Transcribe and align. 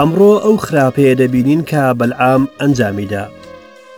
ئەمڕۆ 0.00 0.32
ئەو 0.44 0.54
خراپەیە 0.66 1.12
دەبینین 1.22 1.60
کە 1.70 1.82
بەلعام 2.00 2.42
ئەنجامیدا 2.60 3.24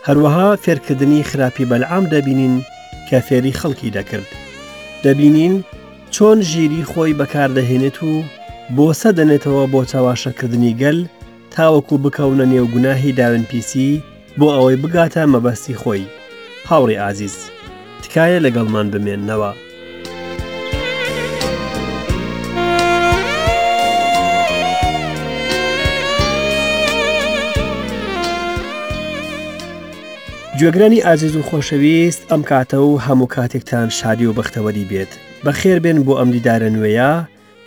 هەروەها 0.07 0.49
فێرکردنی 0.63 1.21
خراپی 1.29 1.69
بەلعام 1.71 2.05
دەبینین 2.13 2.55
کە 3.07 3.17
فێری 3.27 3.57
خەڵکی 3.59 3.93
دەکرد 3.97 4.29
دەبینین 5.03 5.55
چۆن 6.15 6.37
ژیری 6.49 6.87
خۆی 6.91 7.17
بەکاردەهێنێت 7.19 7.97
و 8.09 8.13
بۆ 8.75 8.87
سە 9.01 9.09
دەنێتەوە 9.17 9.63
بۆ 9.73 9.81
چاواشەکردنی 9.91 10.73
گەل 10.81 10.99
تاوەکو 11.53 11.95
بکەونە 12.03 12.45
نێوگوناهی 12.53 13.15
داونپیسی 13.19 13.89
بۆ 14.39 14.47
ئەوەی 14.55 14.77
بگاتە 14.83 15.21
مەبەستی 15.33 15.77
خۆی 15.81 16.03
هاوڕی 16.69 16.99
ئازیز 17.01 17.35
تکایە 18.03 18.39
لەگەڵمان 18.45 18.87
بمێننەوە 18.93 19.51
گوێگرانی 30.59 31.03
ئازیز 31.07 31.35
و 31.35 31.41
خۆشەویست 31.49 32.21
ئەم 32.31 32.41
کاتە 32.49 32.73
و 32.87 32.93
هەموو 33.05 33.27
کاتێکتان 33.33 33.87
شادی 33.99 34.25
و 34.27 34.33
بەختەوەری 34.37 34.89
بێت 34.91 35.11
بەخێر 35.45 35.77
بێن 35.83 35.99
بۆ 36.05 36.13
ئەم 36.19 36.29
دیدارە 36.35 36.69
نوێیە 36.75 37.11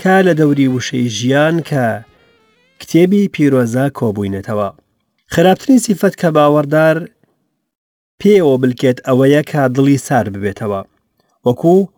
کا 0.02 0.16
لە 0.26 0.32
دەوری 0.40 0.68
وشەی 0.76 1.09
ژیان 1.18 1.56
کە 1.68 1.86
کتێبی 2.80 3.28
پیرۆزە 3.34 3.84
کۆبووینەتەوە 3.98 4.68
خراپترین 5.34 5.78
سیفەت 5.86 6.14
کە 6.20 6.28
باوەڕدار 6.36 6.96
پێوە 8.20 8.54
بلکێت 8.62 8.98
ئەوەیە 9.09 9.42
کا 9.51 9.62
دڵی 9.74 9.98
سار 10.07 10.26
ببێتەوە 10.34 10.80
وەکوو 11.46 11.88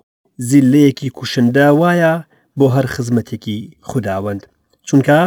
زیلەیەکی 0.49 1.11
کوشندە 1.17 1.67
وایە 1.81 2.15
بۆ 2.59 2.67
هەر 2.77 2.87
خزمەتێکی 2.95 3.59
خودداوەند 3.89 4.43
چونکە 4.89 5.21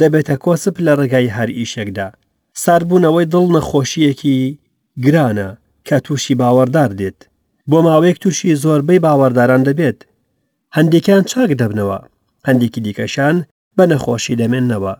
دەبێتە 0.00 0.34
کۆسپ 0.44 0.76
لە 0.86 0.92
ڕێگای 0.98 1.32
هەر 1.36 1.48
ئیشێکدا 1.58 2.08
ساربوونەوەی 2.64 3.26
دڵ 3.32 3.44
نەخۆشیەکی 3.56 4.40
گرانە 5.04 5.48
کە 5.86 5.96
تووشی 6.04 6.34
باوەڕدار 6.40 6.90
دێت 6.98 7.20
بۆ 7.70 7.78
ماوەیەک 7.86 8.18
تووشی 8.22 8.54
زۆربەی 8.62 9.02
باوەڕداران 9.04 9.62
دەبێت 9.68 9.98
هەندێکیان 10.76 11.22
چاک 11.30 11.50
دەبنەوە 11.60 11.98
هەندێکی 12.48 12.80
دیکەشان 12.84 13.36
بە 13.76 13.84
نەخۆشی 13.92 14.38
دەمێننەوە 14.40 14.94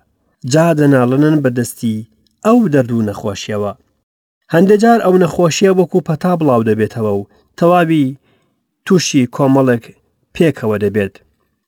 جا 0.52 0.66
دەناڵنن 0.78 1.36
بەدەستی 1.44 2.06
ئەو 2.46 2.58
دەردوو 2.74 3.06
نەخۆشیەوە 3.08 3.72
هەندەجار 4.54 4.98
ئەو 5.04 5.14
نەخۆشیە 5.22 5.72
وەکو 5.78 5.98
پەتا 6.08 6.32
بڵاو 6.40 6.62
دەبێتەوە 6.68 7.12
و 7.18 7.28
تەواوی 7.58 8.16
تووشی 8.86 9.28
کۆمەڵک 9.36 9.84
پێکەوە 10.34 10.76
دەبێت 10.84 11.14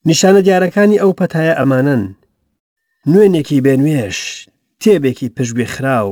نیشانە 0.08 0.40
دیارەکانی 0.46 1.00
ئەو 1.02 1.12
پەتایە 1.20 1.54
ئەمانن 1.58 2.02
نوێنێکی 3.12 3.60
بێنوێش 3.64 4.18
تێبێکی 4.80 5.28
پشتبێ 5.36 5.66
خراو 5.74 6.10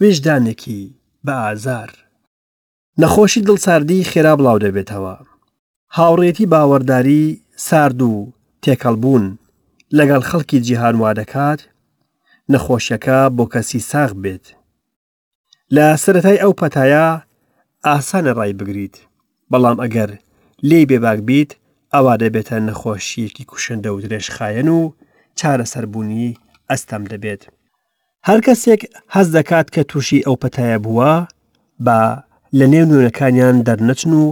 وێژدانێکی 0.00 0.82
بە 1.26 1.32
ئازار. 1.44 1.90
نەخۆشی 3.02 3.42
دڵساردی 3.46 4.04
خێرا 4.10 4.32
بڵاو 4.38 4.58
دەبێتەوە. 4.64 5.16
هاوڕێتی 5.96 6.46
باوەڕداری 6.52 7.24
سارد 7.66 8.00
و 8.10 8.14
تێکەڵبوون 8.62 9.24
لەگەڵ 9.98 10.22
خەڵکی 10.28 10.60
جیهان 10.66 10.94
وا 11.02 11.10
دەکات، 11.18 11.60
نەخۆشیەکە 12.52 13.20
بۆ 13.36 13.44
کەسی 13.52 13.80
ساغ 13.90 14.10
بێت. 14.22 14.44
لە 15.74 15.86
سەتای 16.02 16.40
ئەو 16.42 16.52
پەتایە 16.60 17.06
ئاسانە 17.86 18.32
ڕای 18.38 18.52
بگریت، 18.58 18.96
بەڵام 19.50 19.78
ئەگەر 19.80 20.10
لێی 20.68 20.86
بێباک 20.90 21.18
بیت 21.28 21.50
ئەوا 21.94 22.14
دەبێتە 22.22 22.52
نەخۆشیەکی 22.68 23.44
کوشندە 23.50 23.86
و 23.92 24.00
درێژخایەن 24.04 24.68
و 24.78 24.92
چارەسەربوونی 25.40 26.38
ئەستەم 26.70 27.02
دەبێت. 27.12 27.42
هەر 28.26 28.40
کەسێک 28.46 28.82
حەز 29.14 29.28
دەکات 29.36 29.66
کە 29.74 29.82
تووشی 29.90 30.24
ئەو 30.26 30.36
پەتایە 30.42 30.78
بووە 30.84 31.12
بە 31.84 31.98
لە 32.58 32.66
نێو 32.72 32.86
نوورەکانیان 32.90 33.56
دەرنەچن 33.66 34.12
و 34.22 34.24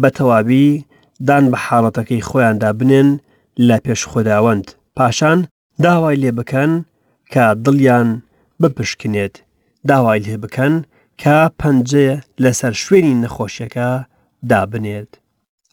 بە 0.00 0.08
تەواوی 0.16 0.84
دان 1.28 1.44
بە 1.52 1.58
حاڵەتەکەی 1.66 2.26
خۆیاندا 2.28 2.70
بنێن 2.80 3.08
لە 3.68 3.76
پێش 3.84 4.00
خۆداوەند 4.10 4.66
پاشان 4.96 5.38
داوای 5.84 6.16
لێ 6.22 6.30
بکەن 6.38 6.72
کە 7.32 7.44
دڵیان 7.64 8.08
بپشکنێت 8.62 9.34
داوای 9.88 10.20
لێ 10.26 10.36
بکەن 10.42 10.74
کە 11.20 11.36
پەنجێ 11.60 12.08
لەسەر 12.42 12.72
شوێنی 12.84 13.14
نەخۆشیەکە 13.22 13.88
دابنێت. 14.50 15.10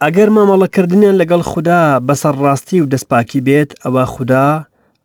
ئەگەر 0.04 0.30
مامەڵەکردنیان 0.36 1.16
لەگەڵ 1.22 1.42
خوددا 1.52 1.82
بەسەر 2.08 2.36
ڕاستی 2.44 2.82
و 2.82 2.86
دەستپاکی 2.92 3.40
بێت 3.48 3.72
ئەوە 3.84 4.04
خوددا 4.14 4.48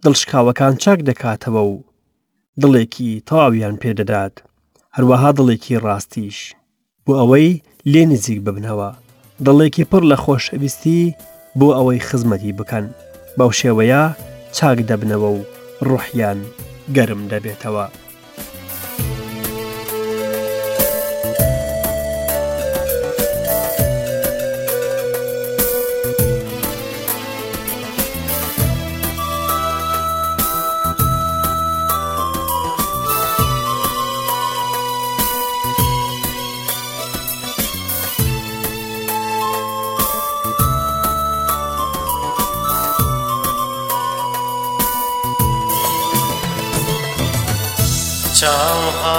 دڵشکاوەکان 0.04 0.72
چاک 0.84 0.98
دەکاتەوە 1.08 1.62
و 1.70 1.72
دڵێکی 2.62 3.10
تەواویان 3.28 3.74
پێدەدات 3.82 4.34
هەروەها 4.96 5.30
دڵێکی 5.38 5.80
ڕاستیش 5.86 6.38
بۆ 7.04 7.12
ئەوەی 7.20 7.50
لێ 7.92 8.02
نزیک 8.12 8.40
ببنەوە 8.46 8.90
دڵێکی 9.46 9.84
پڕ 9.90 10.02
لە 10.10 10.16
خۆشەویستی 10.24 11.14
بۆ 11.58 11.68
ئەوەی 11.76 12.04
خزمەتی 12.08 12.56
بکەن 12.58 12.86
بەو 13.38 13.50
شێوەیە 13.60 14.02
چاک 14.56 14.78
دەبنەوە 14.90 15.28
و 15.32 15.40
ڕوحیان 15.88 16.38
گەرم 16.96 17.20
دەبێتەوە. 17.32 17.86
शा 48.40 49.16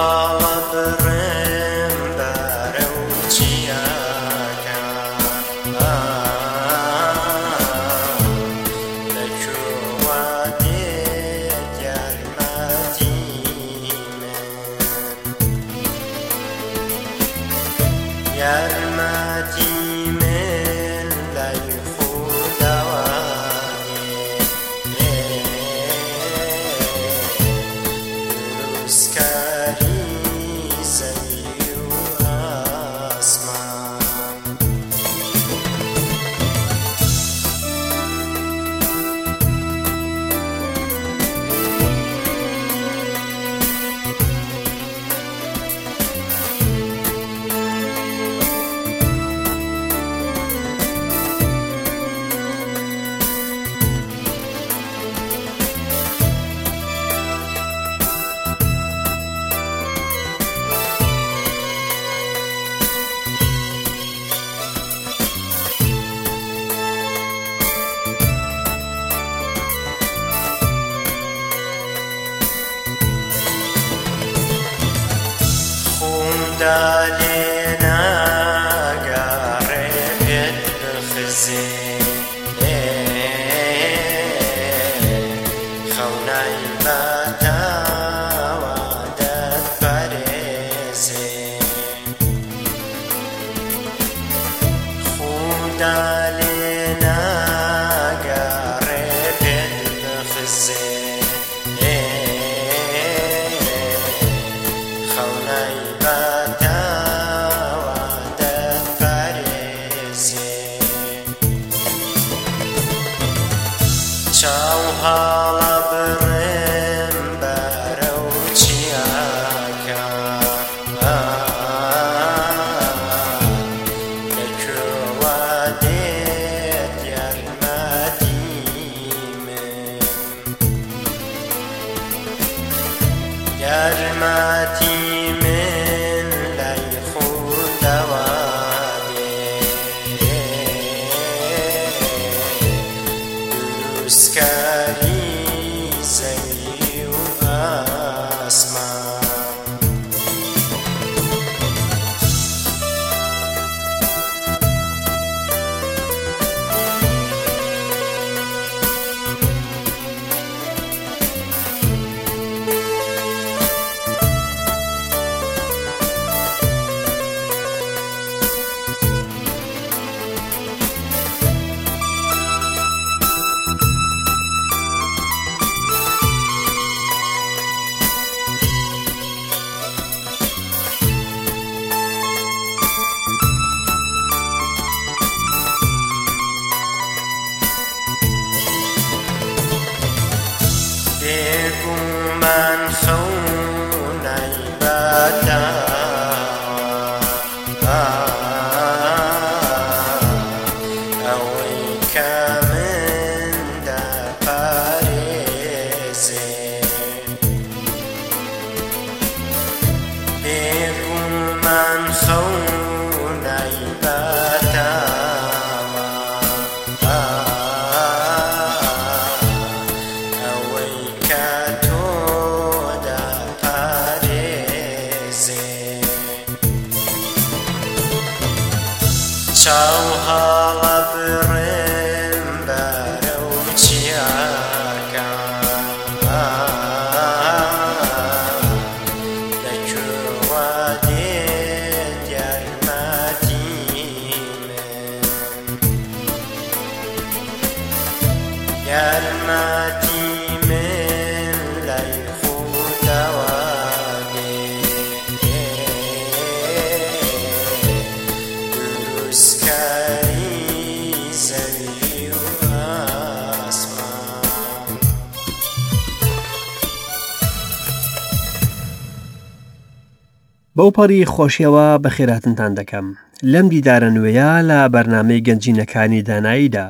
بەو 270.80 270.92
پەڕی 270.98 271.24
خۆشیەوە 271.34 271.88
بە 272.04 272.10
خێراتنتان 272.16 272.72
دەکەم 272.80 273.08
لەم 273.52 273.68
دیدارە 273.74 274.10
نوێیە 274.16 274.52
لە 274.70 274.80
بەرنمەی 274.94 275.44
گەنجینەکانی 275.48 276.22
داناییدا 276.28 276.88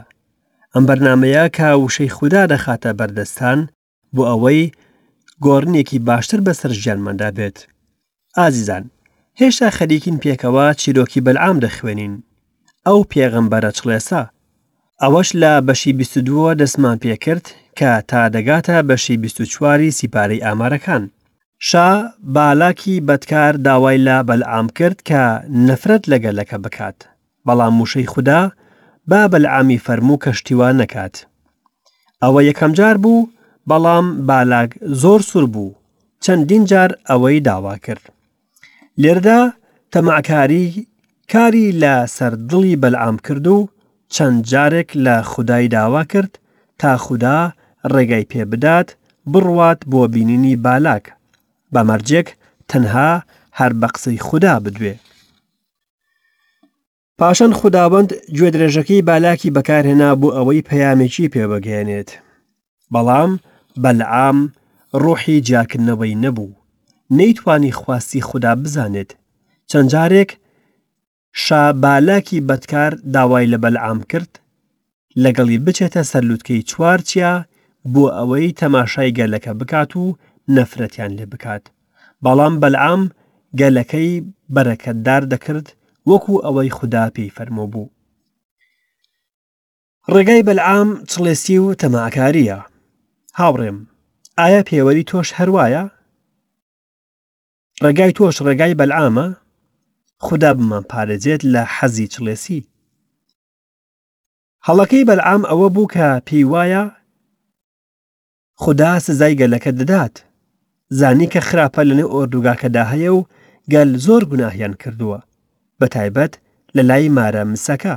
ئەم 0.73 0.83
بەرنمەیە 0.89 1.45
کە 1.57 1.67
وشەی 1.83 2.09
خوددا 2.15 2.43
دەخاتە 2.53 2.91
بەردەستان 2.99 3.59
بۆ 4.15 4.23
ئەوەی 4.29 4.71
گۆڕنێکی 5.45 5.99
باشتر 6.07 6.39
بەسەر 6.47 6.71
ژیانمەدا 6.81 7.29
بێت 7.37 7.57
ئازیزان 8.37 8.83
هێشتا 9.41 9.69
خەریکین 9.77 10.17
پێکەوە 10.23 10.65
چیرۆکی 10.81 11.21
بەلعام 11.25 11.57
دەخوێنین 11.65 12.13
ئەو 12.87 12.99
پێغمبەرە 13.11 13.71
چڵێسا 13.77 14.23
ئەوەش 15.01 15.29
لە 15.41 15.51
بەشی 15.67 15.93
بیستدووە 15.99 16.51
دەسمان 16.61 16.97
پێکرد 17.03 17.45
کە 17.79 17.91
تا 18.09 18.21
دەگاتە 18.35 18.77
بەشی 18.89 19.17
24واری 19.23 19.91
سیپارەی 19.99 20.43
ئامارەکان 20.45 21.03
شا 21.61 21.87
بالاکی 22.35 23.01
بەدکار 23.07 23.55
داوای 23.67 23.97
لا 23.97 24.23
بەلعام 24.23 24.67
کرد 24.77 24.97
کە 25.09 25.21
نەفرەت 25.67 26.03
لەگەلەکە 26.11 26.57
بکات 26.65 26.97
بەڵام 27.47 27.73
موشەی 27.79 28.07
خوددا 28.13 28.51
با 29.09 29.27
بەلعامی 29.33 29.79
فەرموو 29.85 30.17
کەشتیوان 30.25 30.75
نەکات 30.81 31.15
ئەوە 32.23 32.41
یەکەم 32.49 32.71
جار 32.79 32.97
بوو 33.03 33.27
بەڵام 33.69 34.05
بالاک 34.29 34.69
زۆر 35.01 35.21
سوور 35.29 35.45
بوو 35.53 35.71
چەندین 36.23 36.63
جار 36.69 36.89
ئەوەی 37.09 37.41
داوا 37.49 37.75
کرد 37.85 38.01
لێردا 39.01 39.39
تەماکاری 39.95 40.65
کاری 41.31 41.67
لە 41.81 41.95
سەردڵی 42.17 42.75
بەلعام 42.83 43.17
کرد 43.27 43.45
و 43.47 43.69
چەند 44.13 44.39
جارێک 44.51 44.89
لە 45.05 45.15
خودای 45.31 45.67
داوا 45.67 46.03
کرد 46.11 46.39
تا 46.79 46.97
خوددا 46.97 47.51
ڕێگای 47.93 48.25
پێ 48.31 48.41
بدات 48.51 48.89
بڕوات 49.31 49.79
بۆ 49.91 50.01
بینینی 50.13 50.55
بالاک 50.65 51.05
بە 51.73 51.81
مەرجێک 51.89 52.27
تەنها 52.69 53.11
هەر 53.59 53.71
بە 53.81 53.87
قسەی 53.93 54.23
خوددا 54.27 54.55
بدوێ. 54.65 54.95
پاشان 57.19 57.51
خودداوەند 57.59 58.09
گوێ 58.37 58.49
درێژەکەی 58.55 59.05
بالاکی 59.09 59.53
بەکارهێنا 59.55 60.09
بوو 60.21 60.35
ئەوەی 60.37 60.65
پەیامێکی 60.69 61.31
پێبگەێنێت. 61.33 62.09
بەڵام 62.93 63.31
بەلعام 63.83 64.37
ڕۆحی 65.03 65.37
جاکردنەوەی 65.49 66.15
نەبوو، 66.23 66.57
نەیتوانی 67.17 67.71
خواستی 67.79 68.21
خوددا 68.27 68.53
بزانێت، 68.63 69.11
چەند 69.71 69.87
جارێک 69.93 70.29
شا 71.43 71.63
بالاکی 71.83 72.39
بەدکار 72.47 72.91
داوای 73.13 73.49
لە 73.53 73.57
بەلعام 73.63 73.99
کرد، 74.11 74.31
لەگەڵی 75.23 75.57
بچێتە 75.65 76.01
سەرلووتکەی 76.11 76.63
چوارچیا 76.69 77.33
بۆ 77.93 78.03
ئەوەی 78.17 78.53
تەماشای 78.59 79.11
گەلەکە 79.19 79.51
بکات 79.59 79.91
و 79.97 80.05
نەفرەتیان 80.55 81.11
لێ 81.17 81.25
بکات 81.31 81.63
بەڵام 82.25 82.53
بەلعام 82.61 83.01
گەلەکەی 83.59 84.11
بەرەکەتدار 84.55 85.21
دەکرد 85.33 85.67
وەکو 86.09 86.33
ئەوەی 86.45 86.73
خوددا 86.77 87.05
پێی 87.15 87.33
فەرمۆ 87.35 87.65
بوو 87.71 87.87
ڕێگای 90.13 90.45
بەلعام 90.47 90.89
چڵێسی 91.11 91.57
و 91.63 91.67
تەماکاریە 91.81 92.59
هاوڕێم 93.39 93.77
ئایا 94.39 94.61
پێوەری 94.69 95.07
تۆش 95.09 95.29
هەروایە 95.39 95.83
ڕێگای 97.83 98.11
تۆش 98.17 98.35
ڕێگای 98.45 98.77
بەلعامە 98.79 99.27
خوددا 100.25 100.51
بمان 100.57 100.83
پارێزێت 100.91 101.41
لە 101.53 101.63
حەزی 101.75 102.07
چڵێسی 102.13 102.59
هەڵەکەی 104.67 105.07
بەلعام 105.09 105.41
ئەوە 105.49 105.67
بوو 105.75 105.91
کە 105.93 106.05
پێی 106.27 106.45
وایە 106.53 106.83
خوددا 108.63 108.91
سزای 109.05 109.35
گەلەکە 109.41 109.71
دەدات 109.79 110.15
زانی 110.91 111.27
کە 111.33 111.39
خراپە 111.47 111.79
لەنێ 111.89 112.05
ئۆردوگاکەدا 112.13 112.83
هەیە 112.91 113.11
و 113.17 113.21
گەل 113.73 113.89
زۆر 114.05 114.23
گوناهیان 114.31 114.73
کردووە 114.83 115.19
بە 115.81 115.87
تایبەت 115.95 116.33
لە 116.75 116.81
لای 116.89 117.09
مارە 117.17 117.43
مسەکە 117.53 117.95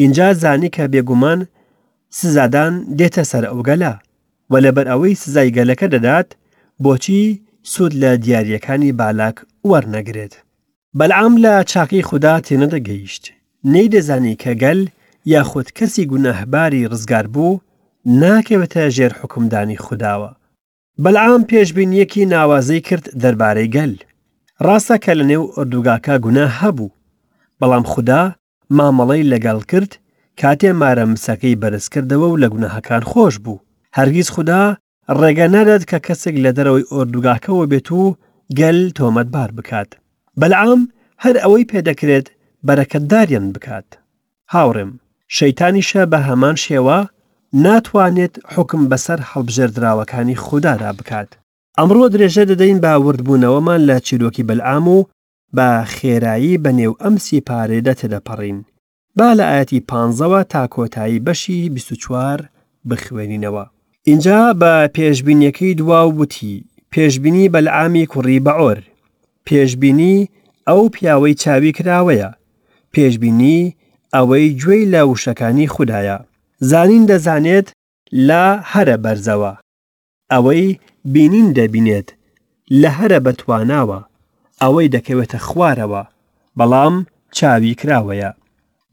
اینجا 0.00 0.26
زانی 0.42 0.68
کە 0.76 0.84
بێگومان 0.92 1.40
سزادان 2.18 2.74
دێتە 2.98 3.22
سەر 3.30 3.44
ئەو 3.48 3.60
گەلا 3.68 3.94
و 4.50 4.54
لەبەر 4.64 4.86
ئەوەی 4.88 5.14
سزای 5.22 5.52
گەلەکە 5.56 5.86
دەدات 5.94 6.28
بۆچی 6.84 7.22
سوود 7.72 7.92
لە 8.02 8.10
دیارریەکانی 8.24 8.92
بالاک 9.00 9.36
وەرنەگرێت 9.70 10.34
بەلعام 10.98 11.34
لە 11.44 11.52
چاقی 11.70 12.02
خوددا 12.08 12.34
تێنەدەگەیشت 12.46 13.24
نەی 13.74 13.88
دەزانی 13.94 14.36
کە 14.42 14.52
گەل 14.62 14.80
یاخود 15.32 15.66
کەسی 15.78 16.04
گونەهباری 16.10 16.86
ڕزگار 16.92 17.26
بوو 17.34 17.58
ناکەوێتە 18.22 18.84
ژێر 18.96 19.12
حکومدانی 19.20 19.76
خودداوە 19.84 20.30
بەلعام 21.04 21.42
پێشببینیەکی 21.50 22.24
ناوازەی 22.34 22.80
کرد 22.88 23.04
دەربارەی 23.22 23.72
گەل 23.76 23.92
ڕاستە 24.66 24.96
کە 25.04 25.12
لە 25.18 25.24
نێو 25.30 25.44
ئۆردوگاکە 25.56 26.14
گونا 26.24 26.46
هەبوو 26.60 26.94
بەڵام 27.60 27.84
خوددا 27.92 28.22
مامەڵەی 28.76 29.28
لەگەڵ 29.32 29.58
کرد 29.70 29.92
کاتێ 30.40 30.70
مارە 30.80 31.04
مسەکەی 31.12 31.60
بەرزکردەوە 31.62 32.26
و 32.28 32.40
لە 32.42 32.48
گوناهەکان 32.52 33.02
خۆش 33.10 33.34
بوو 33.44 33.62
هەرگیز 33.98 34.28
خوددا 34.34 34.62
ڕێگە 35.20 35.46
نەدەت 35.56 35.82
کە 35.90 35.98
کەسێک 36.06 36.36
لە 36.44 36.50
دەرەوەی 36.56 36.88
ئۆردوگاکەەوە 36.92 37.64
بێت 37.72 37.88
و 37.92 38.14
گەل 38.60 38.78
تۆمەتبار 38.98 39.50
بکات 39.56 39.90
بەلعام 40.40 40.80
هەر 41.24 41.36
ئەوەی 41.42 41.68
پێدەکرێت 41.70 42.26
بەرەکەتداریان 42.66 43.46
بکات 43.54 43.88
هاوڕێم 44.52 44.90
شەیتانیشە 45.36 46.02
بە 46.12 46.18
هەمان 46.28 46.56
شێوە 46.66 46.98
ناتوانێت 47.64 48.34
حکم 48.54 48.82
بەسەر 48.90 49.20
هەڵبژێردراوەکانی 49.30 50.40
خوددارا 50.44 50.90
بکات. 50.98 51.28
ئەمڕۆ 51.78 52.06
درێژە 52.14 52.44
دەدەین 52.50 52.78
باوردبوونەوەمان 52.84 53.80
لە 53.88 53.96
چیرۆکی 54.06 54.46
بەلعام 54.48 54.86
و 54.96 54.98
بە 55.56 55.68
خێرایی 55.94 56.60
بە 56.64 56.70
نێو 56.78 56.94
ئەمسی 57.02 57.44
پارێدە 57.48 57.92
تێدەپەڕین. 58.00 58.58
با 59.16 59.28
لە 59.38 59.44
ئاەتی 59.50 59.80
پانزەوە 59.90 60.42
تا 60.52 60.62
کۆتایی 60.74 61.22
بەشی 61.26 61.60
24 61.70 62.48
بخوێنینەوە. 62.90 63.64
اینجا 64.06 64.40
بە 64.60 64.88
پێشببینیەکەی 64.96 65.76
دوا 65.78 66.00
وتی 66.08 66.64
پێشببینی 66.94 67.48
بەلعامی 67.54 68.06
کوڕی 68.12 68.40
بەعۆر. 68.46 68.78
پێشببینی 69.46 70.28
ئەو 70.70 70.82
پیاوەی 70.94 71.34
چاوی 71.42 71.72
کراوەیە. 71.76 72.30
پێشببینی 72.96 73.74
ئەوەی 74.16 74.48
گوێی 74.60 74.84
لە 74.94 75.00
وشەکانی 75.10 75.66
خوددایە. 75.74 76.18
زانین 76.58 77.06
دەزانێت 77.06 77.68
لا 78.12 78.62
هەرە 78.72 78.96
بەرزەوە 79.04 79.52
ئەوەی 80.32 80.78
بینین 81.04 81.48
دەبینێت 81.58 82.08
لە 82.80 82.90
هەرە 82.98 83.18
بەتواناوە 83.26 84.00
ئەوەی 84.62 84.88
دەکەوێتە 84.94 85.38
خوارەوە 85.46 86.02
بەڵام 86.58 86.96
چاوی 87.36 87.74
کراوەیە 87.80 88.30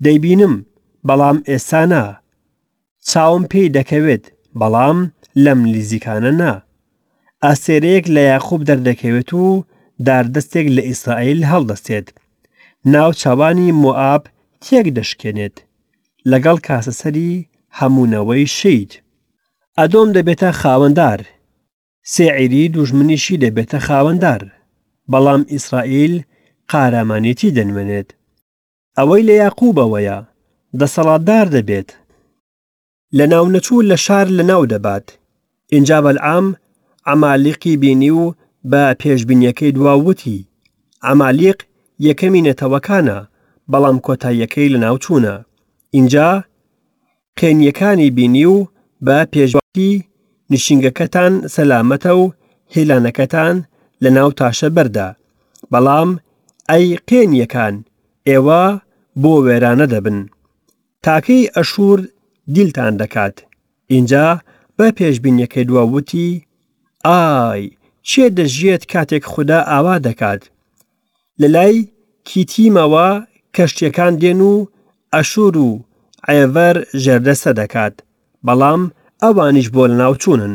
دەیبینم 0.03 0.53
بەڵام 1.07 1.37
ئێسانە 1.49 2.03
چاوم 3.11 3.43
پێی 3.51 3.69
دەکەوێت 3.77 4.25
بەڵام 4.59 4.99
لەم 5.43 5.59
لیزیکانە 5.73 6.31
نا 6.41 6.53
ئاسێرەیەک 7.43 8.05
لە 8.15 8.21
یاخوب 8.31 8.61
دەردەکەوێت 8.69 9.29
و 9.41 9.43
داردەستێک 10.05 10.67
لە 10.75 10.81
ئیسرائیل 10.89 11.39
هەڵدەستێت 11.51 12.07
ناو 12.93 13.09
چاوانی 13.21 13.69
موآب 13.83 14.23
تێک 14.63 14.87
دەشکێنێت 14.97 15.55
لەگەڵ 16.31 16.57
کاسەسەری 16.67 17.35
هەمونەوەی 17.79 18.45
شید 18.57 18.91
ئەدۆم 19.77 20.09
دەبێتە 20.17 20.49
خاوەنددار 20.61 21.21
سێعیری 22.15 22.71
دوژمنیشی 22.75 23.41
دەبێتە 23.43 23.77
خاوەنددار 23.87 24.41
بەڵام 25.11 25.41
ئیسرائیل 25.53 26.13
قارامانێتی 26.71 27.53
دەنوێنێت 27.57 28.09
ئەوەی 28.97 29.21
لە 29.29 29.33
یاقوبەوەیە 29.43 30.17
دەسەڵاتدار 30.79 31.47
دەبێت 31.55 31.89
لە 33.17 33.25
ناونەچوو 33.33 33.85
لە 33.89 33.97
شار 34.05 34.27
لە 34.37 34.43
ناو 34.51 34.63
دەبات 34.73 35.05
اینجا 35.73 35.97
بەلعام 36.05 36.47
ئەمالیقی 37.07 37.73
بینی 37.81 38.11
و 38.21 38.25
بە 38.71 38.83
پێشببینیەکەی 39.01 39.75
دواوتی 39.77 40.47
ئەمالیق 41.05 41.59
یەکەمی 42.07 42.45
نەتەوەکانە 42.47 43.19
بەڵام 43.71 43.97
کۆتاییەکەی 44.05 44.71
لە 44.73 44.79
ناوچوونە 44.85 45.35
اینجا 45.97 46.29
قێنیەکانی 47.39 48.09
بینی 48.17 48.45
و 48.53 48.57
بە 49.05 49.17
پێشواتی 49.33 49.91
نشینگەکەتان 50.53 51.33
سەلامەتە 51.55 52.11
و 52.21 52.23
هێلانەکەتان 52.75 53.55
لە 54.03 54.09
ناو 54.17 54.29
تاشە 54.39 54.69
بەردا 54.75 55.09
بەڵام 55.71 56.09
ئەی 56.69 56.87
قێنیەکان 57.09 57.75
ئێوە 58.29 58.63
بۆ 59.21 59.33
وێرانە 59.45 59.85
دەبن 59.93 60.17
تاکەی 61.05 61.49
ئەشور 61.57 61.99
دیلتان 62.55 62.93
دەکات 63.01 63.35
اینجا 63.93 64.27
بە 64.77 64.87
پێشببینیەکەی 64.97 65.67
دواوتی 65.69 66.29
ئای 67.07 67.63
چێ 68.09 68.25
دەژێت 68.37 68.83
کاتێک 68.91 69.23
خوددا 69.31 69.59
ئاوا 69.71 69.95
دەکات 70.07 70.41
لە 71.41 71.47
لای 71.55 71.77
کیتیمەوە 72.31 73.09
کەشتەکان 73.55 74.13
دێن 74.21 74.39
و 74.51 74.53
ئەشور 75.17 75.55
و 75.67 75.69
ئەڤەر 76.29 76.75
ژێردەسە 77.03 77.51
دەکات 77.59 77.95
بەڵام 78.47 78.81
ئەوانیش 79.23 79.67
بۆ 79.75 79.83
لە 79.91 79.95
ناوچوونن 80.01 80.53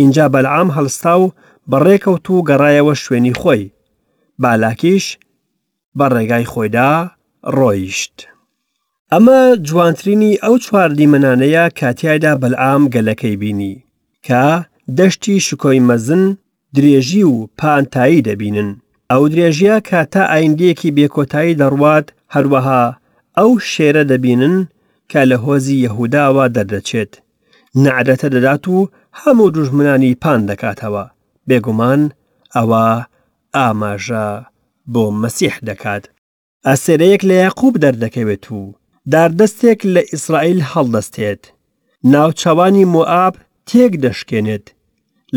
اینجا 0.00 0.24
بەلعام 0.34 0.68
هەڵستا 0.76 1.14
و 1.22 1.24
بەڕێکەوت 1.70 2.24
و 2.30 2.44
گەڕایەوە 2.48 2.94
شوێنی 3.02 3.34
خۆی 3.40 3.62
بالاکیش 4.42 5.04
بە 5.98 6.06
ڕێگای 6.14 6.46
خۆیدا 6.52 6.92
ڕۆیشت 7.56 8.16
ئەمە 9.12 9.38
جوانترینی 9.68 10.38
ئەو 10.44 10.54
چوار 10.64 10.90
لیمەنانەیە 10.98 11.64
کاتیایدا 11.78 12.32
بەلعام 12.42 12.82
گەلەکەی 12.94 13.36
بینی 13.42 13.74
کە 14.26 14.44
دەشتی 14.98 15.36
شکۆی 15.46 15.84
مەزن 15.88 16.24
درێژی 16.76 17.22
و 17.32 17.34
پانتایی 17.58 18.24
دەبینن 18.28 18.70
ئەو 19.12 19.22
درێژیە 19.32 19.76
کە 19.88 20.00
تا 20.12 20.22
ئایندەیەکی 20.32 20.94
بێکۆتایی 20.96 21.58
دەڕوات 21.60 22.06
هەروەها 22.34 22.82
ئەو 23.38 23.50
شێرە 23.70 24.02
دەبینن 24.10 24.56
کە 25.10 25.20
لە 25.30 25.36
هۆزی 25.44 25.76
یەهوداوە 25.86 26.44
دەردەچێت 26.56 27.12
نعرەتە 27.84 28.28
دەدات 28.34 28.64
و 28.74 28.78
هەموو 29.20 29.50
دوژمنانی 29.54 30.14
پان 30.22 30.40
دەکاتەوە 30.50 31.04
بێگومان 31.48 32.02
ئەوە 32.56 32.86
ئاماژە 33.56 34.28
بۆ 34.92 35.04
مەسیح 35.22 35.56
دەکات 35.68 36.04
ئەسێرەیەک 36.68 37.22
لە 37.30 37.34
یاقوب 37.44 37.74
دەردەکەوێت 37.84 38.44
و 38.56 38.60
داردەستێک 39.12 39.80
لە 39.94 40.02
ئیسرائیل 40.10 40.60
هەڵدەستێت 40.70 41.42
ناوچەوانی 42.12 42.84
موآب 42.94 43.34
تێک 43.68 43.92
دەشکێنێت 44.04 44.66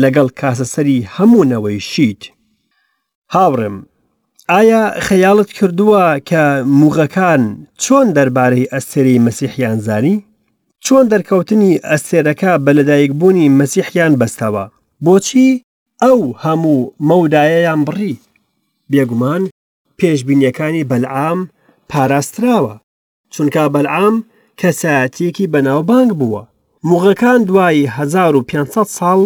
لەگەڵ 0.02 0.28
کاسەسەری 0.40 0.98
هەمونەوەی 1.16 1.80
شیت 1.90 2.22
هاوڕم 3.34 3.76
ئایا 4.50 4.82
خەیاڵت 5.06 5.50
کردووە 5.56 6.04
کە 6.28 6.42
موغەکان 6.80 7.42
چۆن 7.82 8.06
دەربارەی 8.16 8.68
ئەسێری 8.72 9.22
مەسیحیان 9.26 9.78
زانی؟ 9.86 10.16
چۆن 10.84 11.04
دەرکەوتنی 11.12 11.72
ئەسێرەکە 11.90 12.52
بە 12.64 12.70
لەدایک 12.78 13.10
بوونی 13.20 13.52
مەسیحیان 13.58 14.12
بەستەوە 14.20 14.64
بۆچی 15.04 15.60
ئەو 16.02 16.20
هەموو 16.44 16.90
مەودایەیان 17.08 17.80
بڕی 17.86 18.16
بێگومان 18.92 19.42
پێشببینیەکانی 19.98 20.86
بەلعام 20.90 21.38
پاراستراوە 21.90 22.74
چونکە 23.34 23.62
بەلعام 23.74 24.16
کەسایەتیەکی 24.60 25.50
بەناوبانگ 25.52 26.10
بووە 26.20 26.42
موغەکان 26.88 27.40
دوایی 27.48 27.86
1500 27.86 28.86
ساڵ 28.98 29.20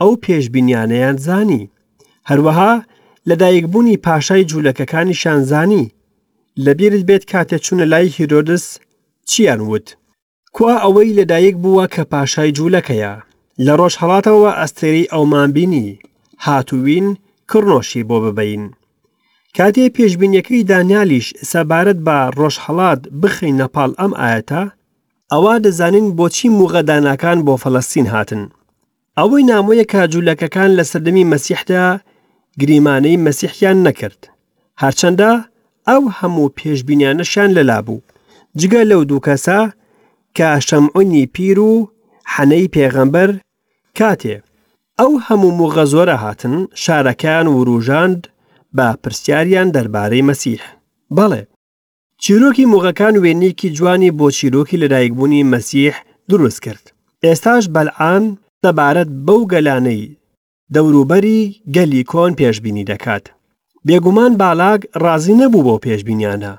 ئەو 0.00 0.12
پێشببینیانەیان 0.24 1.16
زانی 1.26 1.70
هەروەها 2.28 2.74
لەدایکبوونی 3.26 3.96
پاشای 3.96 4.44
جوولەکەکانی 4.50 5.12
شانزانی 5.22 5.90
لەبیرت 6.64 7.02
بێت 7.08 7.24
کاتێ 7.30 7.56
چوونە 7.64 7.84
لای 7.92 8.06
هیرۆدس 8.16 8.66
چیان 9.28 9.60
وت 9.68 9.86
کوا 10.54 10.74
ئەوەی 10.84 11.14
لەدایک 11.18 11.56
بووە 11.62 11.86
کە 11.94 12.00
پاشای 12.12 12.52
جوولەکەیە 12.56 13.12
لە 13.64 13.72
ڕۆژ 13.78 13.94
هەڵاتەوە 14.02 14.50
ئەستێری 14.60 15.10
ئەومان 15.12 15.50
بینی 15.56 15.98
هاتووین 16.46 17.06
کڕنۆشی 17.50 18.02
بۆ 18.08 18.16
ببین 18.24 18.64
کاتێ 19.58 19.84
پێشببینیەکەی 19.96 20.64
دانیالیش 20.70 21.26
سەبارەت 21.50 21.98
بە 22.06 22.16
ڕۆژهڵات 22.38 23.00
بخی 23.22 23.50
نەپال 23.60 23.90
ئەم 24.00 24.12
ئاەتە 24.22 24.62
ئەوا 25.32 25.54
دەزانین 25.64 26.06
بۆچی 26.18 26.48
موغەداناکان 26.58 27.38
بۆ 27.46 27.54
فەلەستین 27.62 28.08
هاتن 28.14 28.42
ئەوەی 29.18 29.44
نامۆیە 29.50 29.84
کاجوولەکەکان 29.94 30.70
لە 30.78 30.84
سەردەمی 30.90 31.28
مەسیحدا 31.32 31.86
گریمانەی 32.60 33.20
مەسیحیان 33.26 33.78
نەکرد 33.86 34.20
هەرچەندە 34.82 35.30
ئەو 35.88 36.02
هەموو 36.18 36.48
پێشبینیانەشان 36.58 37.50
لەلا 37.56 37.78
بوو 37.86 38.00
جگە 38.60 38.82
لەو 38.90 39.02
دوو 39.10 39.24
کەسە 39.26 39.60
کە 40.36 40.46
شەمعونی 40.68 41.24
پیر 41.34 41.58
و 41.70 41.74
حەنەی 42.32 42.72
پێغەمبەر 42.74 43.30
کاتێ 43.98 44.36
ئەو 45.00 45.12
هەموو 45.26 45.52
مغەزۆرە 45.60 46.16
هاتن 46.24 46.54
شارەکان 46.82 47.46
و 47.48 47.54
ڕوژاند 47.68 48.20
بە 48.76 48.86
پرسیاریان 49.02 49.68
دەربارەی 49.74 50.26
مەسیح 50.28 50.62
بەڵێ 51.16 51.42
چیرۆکی 52.22 52.64
مغەکان 52.74 53.14
وێنێکی 53.22 53.68
جوانی 53.76 54.10
بۆ 54.18 54.26
چیرۆکی 54.36 54.80
لەدایکبوونی 54.82 55.46
مەسیح 55.52 55.94
دروست 56.30 56.60
کرد 56.64 56.84
ئێستاش 57.26 57.64
بەلعان 57.74 58.24
دەبارەت 58.64 59.10
بەو 59.26 59.40
گەلانەی 59.52 60.04
دەوروبەری 60.76 61.38
گەلی 61.74 62.02
کۆن 62.10 62.32
پێشببینی 62.40 62.88
دەکات. 62.90 63.24
بێگومان 63.86 64.32
بالاگ 64.42 64.80
ڕازی 65.02 65.34
نەبوو 65.40 65.64
بۆ 65.66 65.74
پێشببینیانە. 65.84 66.52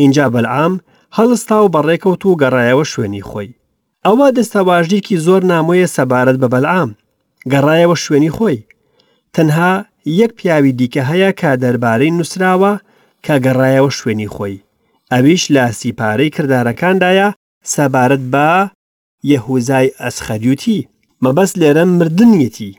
اینجا 0.00 0.26
بەلعام 0.34 0.72
هەڵستا 1.18 1.56
و 1.64 1.68
بەڕێکەوت 1.74 2.22
و 2.26 2.38
گەڕایەوە 2.42 2.84
شوێنی 2.92 3.24
خۆی. 3.30 3.50
ئەوە 4.06 4.26
دەستەواژدیکی 4.36 5.16
زۆر 5.26 5.42
نامۆیە 5.52 5.88
سەبارەت 5.96 6.38
بە 6.42 6.48
بەلعام، 6.54 6.90
گەڕایەوە 7.52 7.96
شوێنی 8.04 8.32
خۆی. 8.36 8.58
تەنها 9.34 9.72
یەک 10.20 10.30
پیاوی 10.38 10.72
دیکە 10.80 11.02
هەیە 11.10 11.30
کە 11.40 11.50
دەربارەی 11.62 12.14
نووسراوە 12.18 12.72
کە 13.26 13.34
گەڕایەوە 13.44 13.90
شوێنی 13.98 14.28
خۆی. 14.34 14.56
ئەویش 15.12 15.44
لە 15.54 15.64
سیپارەی 15.80 16.30
کردارەکاندایە 16.36 17.28
سەبارەت 17.74 18.22
بە 18.32 18.48
یەهوزای 19.30 19.92
ئەسخەریوتی 20.02 20.88
مەبەست 21.24 21.54
لێرە 21.60 21.84
مردنیەتی 21.98 22.72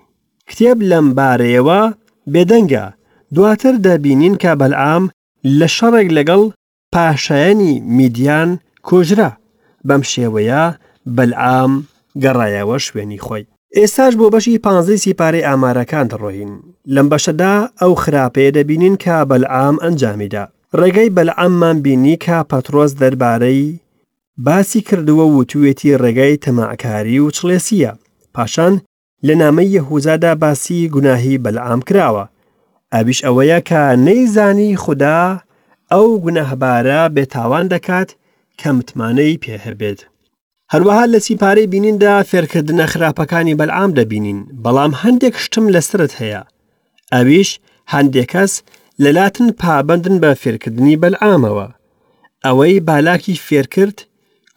کتێب 0.50 0.78
لەم 0.92 1.08
بارەیەوە 1.18 1.82
بێدەنگە 2.34 2.86
دواتر 3.36 3.74
دەبینین 3.86 4.36
کە 4.44 4.52
بەلعام 4.62 5.04
لە 5.60 5.68
شەڕێک 5.76 6.10
لەگەڵ 6.18 6.42
پاشایەنی 6.94 7.74
میدیان 7.98 8.50
کۆژرا 8.88 9.30
بەم 9.88 10.02
شێوەیە 10.12 10.64
بەلعام 11.18 11.72
گەڕایەوە 12.24 12.78
شوێنی 12.86 13.24
خۆی 13.26 13.44
ئێستاش 13.78 14.14
بۆ 14.20 14.28
بەشی 14.34 14.62
پانزەی 14.66 15.02
سیپارەی 15.04 15.46
ئامارەکان 15.48 16.06
دەڕۆین 16.12 16.52
لەم 16.94 17.08
بەشەدا 17.12 17.54
ئەو 17.82 17.94
خراپەیە 18.04 18.52
دەبینین 18.58 18.96
کە 19.04 19.16
بەلعام 19.30 19.76
ئەنجامیدا 19.84 20.44
ڕێگەی 20.80 21.14
بەلعاممان 21.18 21.78
بینی 21.86 22.16
کە 22.26 22.38
پەترۆز 22.52 22.92
دەربارەی 23.02 23.64
باسی 24.46 24.82
کردووە 24.88 25.26
وتوێتی 25.38 25.98
ڕێگەی 26.02 26.36
تەماعکاری 26.46 27.18
و 27.22 27.32
چڵێسیە 27.36 27.92
پاشان 28.36 28.74
لە 29.28 29.36
نامەی 29.42 29.70
یەهوزادا 29.78 30.34
باسی 30.36 30.88
گوناهی 30.96 31.38
بەلعام 31.44 31.80
کراوە 31.90 32.26
ئابیش 32.94 33.20
ئەوەیە 33.26 33.60
کە 33.70 33.82
نەیزانی 34.08 34.78
خوددا 34.84 35.22
ئەو 35.92 36.08
گونەهبارە 36.24 37.02
بێتاوان 37.16 37.66
دەکات 37.74 38.10
کە 38.60 38.68
متمانەی 38.78 39.42
پێهەبێت 39.44 40.00
هەروەها 40.74 41.06
لە 41.14 41.20
سیپارەی 41.28 41.70
بینیندا 41.72 42.14
فێرکردنە 42.30 42.86
خراپەکانی 42.94 43.58
بەلعام 43.60 43.92
دەبینین 43.98 44.40
بەڵام 44.64 44.92
هەندێک 45.04 45.36
شتم 45.44 45.66
لەسرت 45.74 46.12
هەیە 46.20 46.42
ئەویش 47.14 47.50
هەندێک 47.94 48.28
کەس 48.34 48.54
لەلاتن 49.04 49.48
پابندن 49.62 50.16
بە 50.24 50.32
فێرکردنی 50.42 50.96
بەلعامەوە 51.02 51.68
ئەوەی 52.46 52.78
بالاکی 52.90 53.42
فێرکرد 53.48 53.98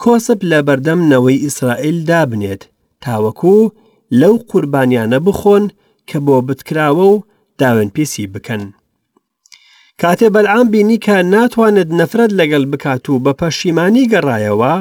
کۆسب 0.02 0.38
لە 0.50 0.59
بەردەمنەوەی 0.66 1.42
ئیسرائیل 1.44 1.99
دابنێت 2.11 2.62
تاوەکوو 3.04 3.64
لەو 4.21 4.35
قوربانیانە 4.50 5.18
بخۆن 5.26 5.64
کە 6.09 6.16
بۆ 6.26 6.37
بتکراوە 6.49 7.06
و 7.12 7.14
داوێن 7.62 7.90
پێسی 7.97 8.25
بکەن. 8.35 8.62
کاتێ 10.00 10.28
بەلعام 10.35 10.66
بینی 10.73 10.99
کە 11.06 11.11
ناتوانێت 11.33 11.88
نەفرەت 12.00 12.30
لەگەڵ 12.38 12.64
بکات 12.73 13.04
و 13.11 13.18
بە 13.25 13.33
پەشیمانی 13.40 14.09
گەڕایەوە، 14.12 14.75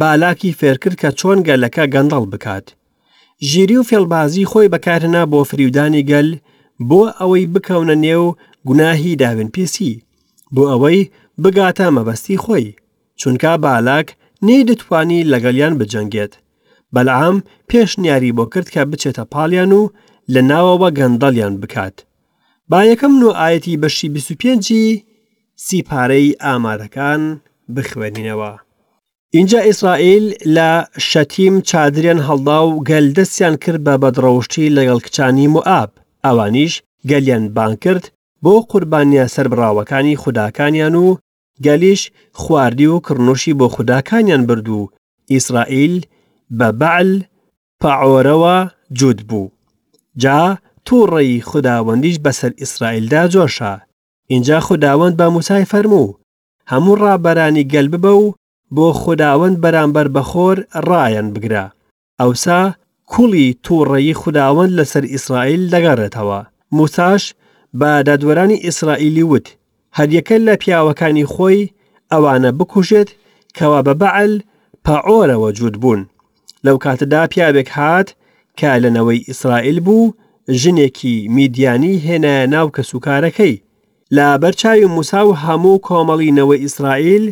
بالاکی 0.00 0.56
فێرکرد 0.58 0.96
کە 1.02 1.10
چۆن 1.20 1.38
گەلەکە 1.48 1.84
گەندەڵ 1.94 2.24
بکات. 2.32 2.66
ژیری 3.48 3.76
و 3.80 3.86
فێڵبازی 3.88 4.46
خۆی 4.50 4.68
بەکارنا 4.74 5.22
بۆ 5.32 5.40
فریودانی 5.50 6.02
گەل 6.10 6.28
بۆ 6.88 7.00
ئەوەی 7.20 7.46
بکەونە 7.54 7.96
نێو 8.04 8.26
گوناهی 8.68 9.16
داوێن 9.22 9.48
پێسی، 9.56 10.00
بۆ 10.54 10.62
ئەوەی 10.72 11.08
بگاتە 11.44 11.86
مەبەستی 11.96 12.38
خۆی، 12.44 12.66
چونکە 13.20 13.50
بالاک 13.66 14.08
نەی 14.46 14.64
دەتوانی 14.68 15.26
لەگەلیان 15.32 15.74
بجەنگێت. 15.80 16.32
بەلعام 16.94 17.36
پێشنیاری 17.70 18.36
بۆ 18.36 18.44
کرد 18.52 18.68
کە 18.74 18.80
بچێتە 18.90 19.24
پاڵیان 19.32 19.72
و 19.80 19.82
لە 20.34 20.40
ناوەوە 20.50 20.88
گەندەڵیان 20.98 21.54
بکات. 21.62 21.96
با 22.70 22.80
یەکەم 22.90 23.14
و 23.26 23.30
ئاەتی 23.40 23.80
بەشی 23.82 24.08
25 24.14 25.02
سیپارەی 25.66 26.36
ئامادەکان 26.44 27.22
بخوێنینەوە. 27.76 28.52
اینجا 29.34 29.60
ئیسرائیل 29.68 30.26
لە 30.56 30.70
شەتیم 31.10 31.54
چادریان 31.70 32.20
هەڵدا 32.28 32.60
و 32.68 32.72
گەلدەستیان 32.88 33.56
کرد 33.62 33.80
بە 33.86 33.94
بەدڕەوشتی 34.02 34.72
لەگەڵ 34.76 34.98
کچانی 35.06 35.46
موآب 35.54 35.90
ئەوانیش 36.24 36.74
گەلیان 37.10 37.44
بان 37.54 37.72
کرد 37.82 38.08
بۆ 38.44 38.54
قوربانیە 38.72 39.26
سربراوەکانی 39.34 40.16
خودداکانیان 40.22 40.94
و 40.94 41.16
گەلیش 41.66 42.02
خواردی 42.40 42.86
و 42.86 43.00
کڕنوشی 43.06 43.56
بۆ 43.58 43.66
خودداکانیان 43.74 44.46
بردو 44.48 44.80
ئیسرائیل 45.32 45.94
بە 46.58 46.70
بەعل 46.80 47.22
پەعۆرەوە 47.82 48.56
جوود 48.98 49.20
بوو 49.28 49.48
جا 50.22 50.58
تووڕێی 50.86 51.42
خودداوەندیش 51.48 52.16
بەسەر 52.24 52.52
ئیسرائیلدا 52.60 53.22
جۆشە 53.34 53.74
اینجا 54.32 54.58
خودداوەند 54.66 55.14
بە 55.20 55.24
موسای 55.34 55.64
فەرموو 55.72 56.08
هەموو 56.72 56.98
ڕابەرانی 57.04 57.68
گەل 57.72 57.86
ببە 57.94 58.12
و 58.22 58.34
بۆ 58.76 58.86
خودداوەند 59.02 59.56
بەرامبەر 59.64 60.06
بەخۆر 60.16 60.56
ڕایەن 60.88 61.28
بگرە 61.34 61.64
ئەوسا 62.20 62.60
کوڵی 63.12 63.46
تووڕێی 63.64 64.14
خودداوەند 64.20 64.72
لەسەر 64.78 65.04
ئیسرائیل 65.14 65.62
دەگەڕێتەوە 65.74 66.40
موساش 66.76 67.22
بە 67.78 67.90
دادوەرانی 68.06 68.62
ئیسرائیلی 68.66 69.22
وت 69.30 69.46
هەریەکە 69.98 70.36
لە 70.46 70.54
پیاوەکانی 70.62 71.26
خۆی 71.32 71.70
ئەوانە 72.12 72.50
بکوژێت 72.58 73.08
کەوا 73.56 73.80
بە 73.86 73.94
بەعل 74.02 74.32
پەعۆرەوە 74.84 75.50
جوود 75.58 75.76
بوون 75.82 76.02
لەو 76.66 76.76
کاتەدا 76.84 77.22
پیاوێک 77.32 77.68
هات 77.78 78.08
کالەنەوەی 78.60 79.20
ئیسرائیل 79.28 79.78
بوو 79.86 80.12
ژنێکی 80.62 81.16
میدیانی 81.36 81.94
هێنایە 82.06 82.46
ناو 82.54 82.66
کە 82.76 82.82
سوکارەکەی 82.90 83.54
لا 84.16 84.28
بەرچاوی 84.42 84.88
موسا 84.94 85.20
و 85.26 85.32
هەموو 85.44 85.78
کۆمەڵینەوەی 85.86 86.62
ئیسرائیل 86.64 87.24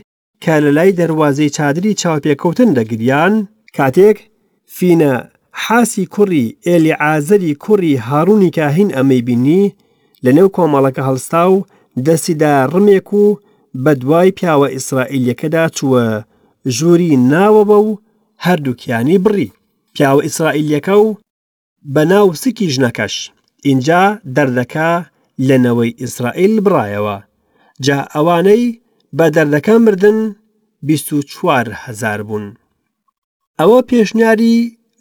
کە 0.45 0.55
لە 0.65 0.71
لای 0.77 0.97
دەواازەی 1.01 1.53
چادری 1.57 1.97
چاوپێککەوتن 2.01 2.71
دەگریان 2.79 3.35
کاتێک 3.77 4.17
فینە 4.77 5.13
حاسی 5.63 6.05
کوڕی 6.15 6.47
ئێلی 6.67 6.95
ئازری 7.03 7.55
کوڕی 7.65 7.93
هاڕوونی 8.09 8.51
کاهین 8.59 8.89
ئەمەی 8.97 9.23
بینی 9.29 9.63
لە 10.25 10.31
نێو 10.37 10.49
کۆمەڵەکە 10.57 11.03
هەڵستا 11.09 11.43
و 11.55 11.57
دەسیدا 12.07 12.55
ڕمێک 12.75 13.09
و 13.21 13.25
بە 13.85 13.93
دوای 14.01 14.31
پیاوە 14.39 14.69
ئیسرائیلەکەدا 14.77 15.65
چووە 15.77 16.05
ژووری 16.77 17.13
ناوەبە 17.33 17.79
و 17.87 17.89
هەردووکیانی 18.47 19.19
بڕی 19.25 19.49
پیاوە 19.97 20.23
ئیسرائیلەکە 20.25 20.95
و 21.05 21.17
بە 21.95 22.03
ناو 22.13 22.35
سکی 22.43 22.69
ژنەکەش 22.75 23.15
اینجا 23.67 24.03
دەردەکە 24.37 24.91
لەنەوەی 25.49 25.93
ئیسرائیل 26.03 26.55
بڕایەوە 26.65 27.17
جا 27.85 27.99
ئەوانەی 28.15 28.65
بە 29.17 29.27
دەردەکە 29.37 29.73
مردن 29.85 30.37
24 30.83 31.69
هزار 31.75 32.23
بوون 32.23 32.55
ئەوە 33.61 33.81
پێشنیاری 33.89 34.55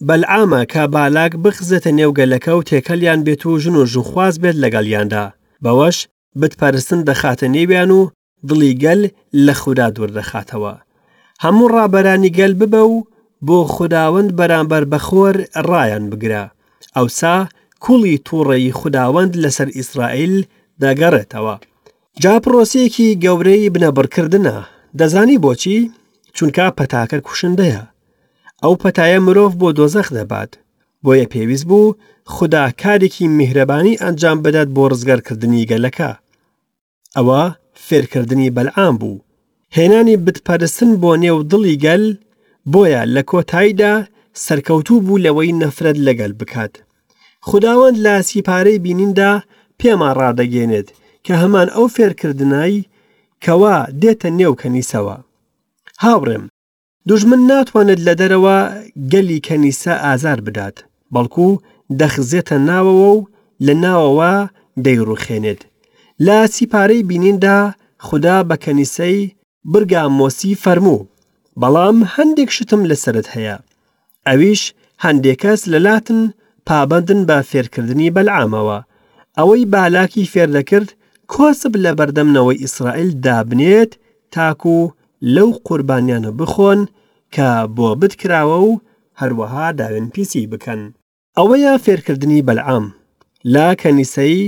بەلعامە 0.08 0.62
کە 0.74 0.84
بالاک 0.96 1.32
بخزێتە 1.44 1.92
نێوگەلەکە 1.98 2.50
و 2.56 2.64
تێکەلیان 2.70 3.20
بێت 3.26 3.44
و 3.46 3.60
ژن 3.62 3.76
و 3.76 3.86
ژوخواز 3.92 4.36
بێت 4.44 4.56
لەگەڵیاندا 4.64 5.26
بەوەش 5.64 5.98
بتپەرستن 6.40 7.00
دەخاتە 7.10 7.48
نێویان 7.56 7.92
و 8.00 8.02
دڵی 8.48 8.74
گەل 8.84 9.02
لە 9.46 9.54
خودا 9.62 9.88
دوور 9.96 10.10
دەخاتەوە 10.20 10.74
هەموو 11.44 11.68
ڕابەرانی 11.76 12.34
گەل 12.38 12.54
ببە 12.62 12.82
و 12.92 12.96
بۆ 13.46 13.58
خوداوەند 13.76 14.30
بەرامبەر 14.40 14.84
بەخۆر 14.92 15.36
ڕایان 15.70 16.06
بگرە 16.12 16.44
ئەوسا 16.96 17.36
کوڵی 17.84 18.18
تووڕێی 18.28 18.72
خوداوەند 18.80 19.34
لەسەر 19.44 19.68
ئیسرائیل 19.78 20.36
دەگەڕێتەوە 20.82 21.56
جاپڕۆسیەکی 22.24 23.18
گەورەی 23.24 23.72
بنەبڕکردنە 23.76 24.56
دەزانی 25.00 25.42
بۆچی 25.44 25.80
چونکە 26.38 26.66
پەتاکە 26.78 27.18
کوشندەیە 27.28 27.82
ئەو 28.64 28.74
پەتایە 28.82 29.20
مرۆڤ 29.28 29.52
بۆ 29.60 29.70
دۆزەخ 29.78 30.08
دەبات 30.18 30.52
بۆیە 31.04 31.26
پێویست 31.34 31.66
بوو 31.70 31.94
خدا 32.36 32.64
کارێکی 32.82 33.26
میهرەبانی 33.38 34.00
ئەنجام 34.04 34.38
بدات 34.46 34.70
بۆ 34.76 34.84
ڕزگارکردنی 34.92 35.68
گەلەکە 35.72 36.12
ئەوە 37.16 37.42
فێرکردنی 37.88 38.50
بەلعام 38.56 38.96
بوو 39.02 39.22
هێنانی 39.78 40.16
بتپەرستن 40.26 40.90
بۆ 41.02 41.12
نێو 41.24 41.38
دڵی 41.52 41.76
گەل 41.86 42.04
بۆیە 42.72 43.02
لە 43.16 43.22
کۆتاییدا 43.32 43.94
سەرکەوتوو 44.46 45.00
بوو 45.06 45.24
لەوەی 45.26 45.52
نەفرەت 45.62 45.98
لەگەل 46.08 46.34
بکات. 46.42 46.74
خداوەند 47.50 47.98
لە 48.06 48.14
سیپارەی 48.30 48.82
بینیندا 48.86 49.32
پێمان 49.80 50.14
ڕادەگەێنێت 50.20 50.88
کە 51.26 51.34
هەمان 51.42 51.68
ئەو 51.76 51.86
فێرکردنایی 51.96 52.88
کەوا 53.44 53.76
دێتە 54.02 54.30
نێو 54.40 54.54
کەنیسەوە. 54.62 55.16
هاوڕێم، 56.04 56.44
دوژمن 57.08 57.42
ناتوانێت 57.52 58.00
لە 58.08 58.14
دەرەوە 58.22 58.58
گەلی 59.14 59.40
کەنیسە 59.48 59.94
ئازار 60.06 60.40
بدات، 60.46 60.78
بەڵکو 61.14 61.48
دەخزێتە 62.02 62.58
ناوەوە 62.70 63.10
و 63.18 63.20
لە 63.66 63.74
ناوەوە 63.84 64.34
دەیڕوخێنێت. 64.86 65.62
لە 66.28 66.38
سیپارەی 66.56 67.04
بینیندا 67.10 67.58
خدا 68.08 68.38
بە 68.50 68.56
کەنیسەی 68.64 69.18
برگامۆسی 69.72 70.58
فەرموو. 70.64 71.02
بەڵام 71.62 71.98
هەندێک 72.16 72.50
شتم 72.58 72.82
لەسرت 72.90 73.28
هەیە 73.36 73.56
ئەویش 74.28 74.62
هەندێک 75.04 75.38
کەس 75.44 75.62
لەلاتن 75.74 76.22
پابندن 76.68 77.22
بە 77.30 77.38
فێرکردنی 77.50 78.10
بەلعامەوە 78.16 78.80
ئەوەی 79.38 79.64
بالاکی 79.74 80.30
فێر 80.32 80.50
دەکرد 80.58 80.90
کۆسب 81.34 81.74
لە 81.84 81.92
بەردەمنەوەی 82.00 82.62
ئیسرائیل 82.64 83.10
دابنێت 83.26 83.92
تاکو 84.36 84.78
لەو 85.36 85.50
قوربانیانە 85.68 86.32
بخۆن 86.40 86.80
کە 87.36 87.50
بۆ 87.76 87.90
بتکراوە 88.02 88.60
و 88.68 88.72
هەروەها 89.22 89.68
داوێن 89.80 90.08
پیسی 90.14 90.50
بکەن 90.52 90.82
ئەوەیە 91.38 91.72
فێرکردنی 91.86 92.42
بەلعام 92.48 92.86
لا 93.54 93.68
کەنیسەی 93.82 94.42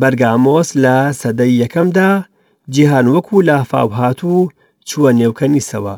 بەرگامۆس 0.00 0.70
لە 0.84 0.96
سەدەی 1.20 1.52
یەکەمدا 1.62 2.10
جیهان 2.74 3.06
وەکو 3.14 3.36
لافااوهات 3.48 4.20
و 4.24 4.34
چووە 4.88 5.10
نێوکەنیسەوە 5.18 5.94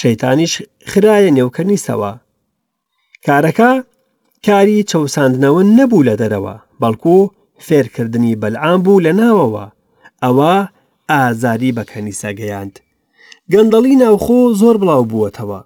شەیتانیش 0.00 0.54
خراە 0.90 1.28
نێوکە 1.36 1.62
نیسەوە. 1.70 2.12
کارەکە 3.26 3.70
کاری 4.46 4.84
چەساندنەوە 4.90 5.62
نەبوو 5.78 6.02
لە 6.08 6.14
دەرەوە 6.20 6.54
بەڵکو 6.80 7.16
فێرکردنی 7.66 8.36
بەلعام 8.42 8.80
بوو 8.84 9.00
لە 9.06 9.12
ناوەوە 9.20 9.66
ئەوە 10.22 10.54
ئازاری 11.10 11.72
بە 11.76 11.84
کەنیسە 11.90 12.30
گەیاند. 12.40 12.74
گەندەڵی 13.52 13.94
ناوخۆ 14.02 14.40
زۆر 14.60 14.76
بڵاو 14.80 15.04
بووەتەوە. 15.10 15.60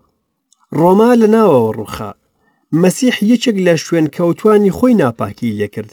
ڕۆما 0.79 1.11
لە 1.21 1.27
ناوەوە 1.35 1.71
ڕوخە 1.79 2.11
مەسیح 2.83 3.17
یەکێک 3.33 3.57
لە 3.67 3.75
شوێن 3.85 4.07
کەوتانی 4.15 4.71
خۆی 4.77 4.95
ناپاکی 5.03 5.53
لەکرد 5.61 5.93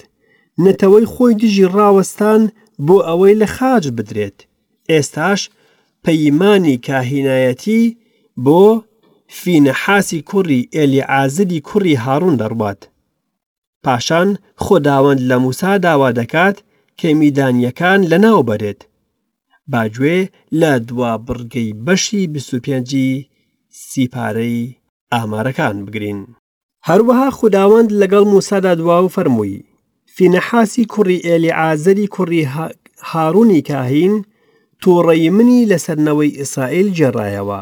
نەتەوەی 0.63 1.05
خۆی 1.13 1.33
دژی 1.39 1.65
ڕاوەستان 1.75 2.41
بۆ 2.85 2.97
ئەوەی 3.07 3.33
لە 3.41 3.47
خاج 3.55 3.83
بدرێت 3.97 4.37
ئێستاش 4.89 5.41
پەیمانانی 6.03 6.75
کاهینایەتی 6.85 7.83
بۆ 8.45 8.60
فینەحاسی 9.39 10.19
کوڕی 10.30 10.62
ئێلیعازری 10.75 11.60
کوڕی 11.69 11.95
هاڕون 12.04 12.36
دەڕوات. 12.41 12.82
پاشان 13.86 14.30
خۆداوەند 14.63 15.21
لە 15.30 15.36
موسا 15.45 15.71
داوا 15.86 16.10
دەکات 16.19 16.58
کە 16.99 17.08
میدانیەکان 17.21 17.99
لەناو 18.12 18.43
بەرێت. 18.49 18.82
باگوێ 19.71 20.19
لە 20.62 20.71
دوا 20.88 21.12
بڕگەی 21.25 21.73
بەشی 21.86 22.23
25 22.28 23.25
سیپارەی 23.88 24.75
ئامارەکان 25.13 25.75
بگرین. 25.86 26.19
هەروەها 26.88 27.30
خودداوەند 27.38 27.89
لەگەڵ 28.02 28.23
موسادا 28.34 28.73
دوا 28.75 28.97
و 29.04 29.10
فەرمووی 29.15 29.63
فینەحاسی 30.15 30.84
کوڕی 30.93 31.19
ئێلی 31.28 31.52
ئازری 31.60 32.08
کوڕی 32.15 32.49
هاڕوونی 33.12 33.62
کاهین 33.69 34.15
تووڕەی 34.82 35.30
منی 35.38 35.65
لەسەرنەوەی 35.71 36.38
ئیسرائیل 36.39 36.88
جێڕایەوە. 36.97 37.62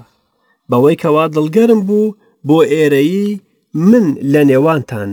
بەوەی 0.72 0.98
کەوا 1.04 1.26
دڵگەرم 1.36 1.82
بوو 1.88 2.16
بۆ 2.48 2.58
ئێرەیی 2.74 3.40
من 3.90 4.06
لە 4.32 4.42
نێوانتان 4.50 5.12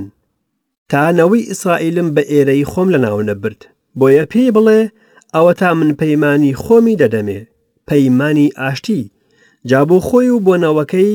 تانەوەی 0.91 1.47
ئیسرائیلم 1.51 2.09
بە 2.17 2.23
ئێرەی 2.33 2.63
خۆم 2.71 2.89
لە 2.95 2.99
ناونە 3.07 3.35
برد 3.43 3.61
بۆیە 3.99 4.25
پێی 4.33 4.55
بڵێ 4.57 4.81
ئەوە 5.35 5.53
تا 5.61 5.71
من 5.79 5.91
پەیمانی 6.01 6.53
خۆمی 6.63 6.95
دەدەمێ 7.03 7.41
پەیمانی 7.89 8.49
ئاشتی 8.61 9.01
جابۆ 9.71 9.99
خۆی 10.09 10.29
و 10.35 10.39
بۆنەوەکەی 10.47 11.11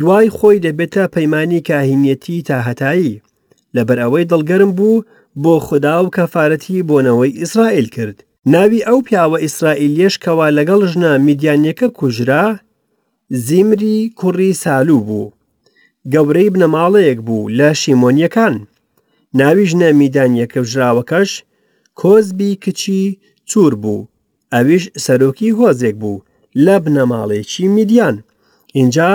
دوای 0.00 0.28
خۆی 0.36 0.58
دەبێتە 0.66 1.04
پەیمانی 1.14 1.60
کاهینەتی 1.68 2.38
تاهتایی 2.48 3.20
لەبەر 3.76 3.98
ئەوەی 4.02 4.24
دڵگەرم 4.32 4.70
بوو 4.78 5.04
بۆ 5.42 5.54
خدا 5.66 5.94
و 6.04 6.12
کەفاەتی 6.16 6.76
بۆنەوەی 6.88 7.32
ئیسرائیل 7.40 7.88
کرد 7.96 8.16
ناوی 8.54 8.80
ئەو 8.88 8.98
پیاوە 9.06 9.38
ئیسرائیلیەش 9.44 10.14
کەوا 10.24 10.46
لەگەڵ 10.58 10.80
ژنا 10.92 11.12
میدیانەکە 11.26 11.88
کوژرا 11.98 12.46
زیمری 13.30 14.10
کوڕی 14.18 14.52
سالوو 14.62 15.00
بوو 15.06 15.32
گەورەی 16.12 16.52
بنەماڵەیەک 16.54 17.18
بوو 17.26 17.48
لە 17.58 17.68
شیمۆنیەکان 17.80 18.54
ناویژ 19.38 19.70
نەمیدانیەکە 19.82 20.60
ژراوەکەش 20.72 21.30
کۆزبی 22.00 22.50
کچی 22.64 23.04
چور 23.50 23.72
بوو 23.82 24.06
ئەویش 24.54 24.84
سەرۆکی 25.04 25.56
هۆزێک 25.58 25.96
بوو 26.02 26.22
لە 26.64 26.76
بنەماڵێکی 26.84 27.64
میدیان 27.76 28.16
اینجا 28.78 29.10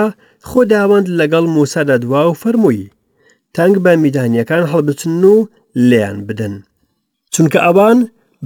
خۆ 0.48 0.60
داوەند 0.72 1.06
لەگەڵ 1.18 1.44
موسەدا 1.56 1.96
دوا 2.04 2.22
و 2.30 2.34
فەرمووی 2.42 2.82
تەنگ 3.56 3.74
بە 3.84 3.92
میدانیەکان 4.04 4.64
هەڵبچن 4.72 5.22
و 5.34 5.46
لێیان 5.88 6.18
بدەن 6.28 6.54
چونکە 7.34 7.58
ئەوان 7.66 7.98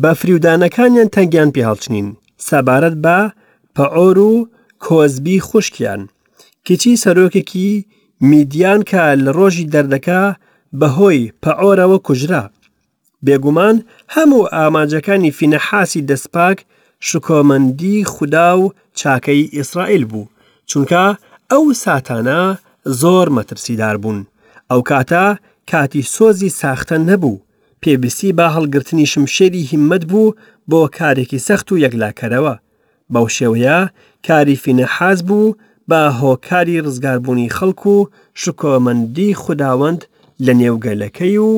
بە 0.03 0.11
فریودانەکانیان 0.21 1.09
تەنگیان 1.15 1.51
پێهڵچنین 1.57 2.09
سەبارەت 2.49 2.95
بە 3.05 3.19
پەعۆر 3.77 4.19
و 4.31 4.35
کۆزبی 4.79 5.41
خوشکیان 5.41 6.09
کچی 6.69 6.95
سەرۆکێکی 7.03 7.71
میدیان 8.31 8.81
کە 8.91 9.03
لە 9.25 9.31
ڕۆژی 9.39 9.71
دەردەکە 9.75 10.23
بەهۆی 10.81 11.31
پەعۆرەوە 11.43 11.99
کوژرا 12.07 12.45
بێگومان 13.27 13.77
هەموو 14.15 14.49
ئاماجەکانی 14.55 15.35
فینەحاسی 15.39 16.07
دەستپاک 16.11 16.59
شکۆمەندی 17.09 18.05
خودا 18.15 18.49
و 18.61 18.73
چاکەی 19.01 19.43
ئیسرائیل 19.57 20.05
بوو 20.11 20.29
چونکە 20.71 21.05
ئەو 21.53 21.65
ساتانە 21.85 22.41
زۆر 23.01 23.27
مەترسیدار 23.37 23.97
بوون 24.03 24.19
ئەو 24.71 24.81
کاتە 24.91 25.25
کاتی 25.71 26.03
سۆزی 26.15 26.51
ساختە 26.61 26.97
نەبوو 27.09 27.41
پێبیستی 27.83 28.31
با 28.39 28.47
هەڵگرتنی 28.57 29.07
شمشێری 29.13 29.63
هیممت 29.71 30.05
بوو 30.11 30.35
بۆ 30.71 30.81
کارێکی 30.99 31.43
سەخت 31.49 31.67
و 31.73 31.81
یەکلاکەرەوە 31.85 32.55
بەو 33.15 33.27
شێوەیە 33.37 33.79
کاریفینە 34.29 34.87
حاز 34.97 35.19
بوو 35.29 35.55
بە 35.91 36.01
هۆکاری 36.21 36.83
ڕزگاربوونی 36.85 37.53
خەڵکو 37.57 37.95
و 38.01 38.09
شکۆمەندی 38.43 39.31
خودداوەند 39.43 40.03
لە 40.47 40.53
نێوگەلەکەی 40.61 41.37
و 41.49 41.53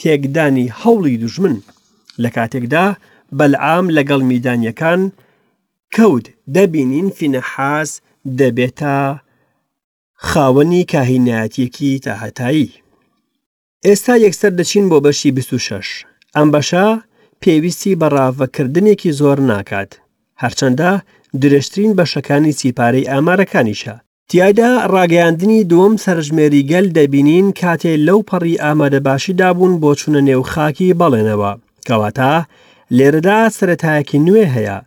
تێکدانی 0.00 0.72
هەوڵی 0.80 1.20
دوژمن 1.22 1.56
لە 2.22 2.28
کاتێکدا 2.36 2.86
بەلعام 3.38 3.86
لەگەڵ 3.96 4.22
میدانیەکان 4.30 5.00
کەوت 5.94 6.26
دەبینین 6.54 7.08
فینەحاس 7.18 7.90
دەبێتە 8.38 8.96
خاوەنی 10.28 10.84
کاهیناتیەکی 10.92 11.98
تاهتایی. 12.06 12.72
ئێستا 13.86 14.14
یەکسەر 14.26 14.52
دەچین 14.58 14.84
بۆ 14.90 14.96
بەشی 15.04 15.30
26 15.30 16.04
ئەم 16.36 16.48
بەشە 16.54 16.86
پێویستی 17.42 17.94
بە 18.00 18.06
ڕاوەکردنێکی 18.16 19.10
زۆر 19.20 19.38
ناکات 19.50 19.92
هەرچەندە 20.42 20.90
درێژترین 21.42 21.92
بەشەکانی 21.98 22.52
چیپارەی 22.58 23.08
ئامارەکانیشە. 23.10 23.94
تیایدا 24.30 24.70
ڕاگەیاندنی 24.92 25.60
دووەم 25.70 25.94
سەرژمێری 26.04 26.66
گەل 26.70 26.86
دەبینین 26.98 27.46
کاتێ 27.60 27.92
لەو 28.06 28.20
پەڕی 28.30 28.60
ئامادە 28.64 29.00
باشی 29.08 29.32
دابوون 29.40 29.72
بۆ 29.82 29.90
چونە 30.00 30.20
نێو 30.28 30.42
خاکی 30.52 30.94
بەڵێنەوە 31.00 31.52
کەواتە 31.88 32.34
لێرەدا 32.96 33.38
سەتایەکی 33.58 34.18
نوێ 34.26 34.46
هەیە. 34.54 34.78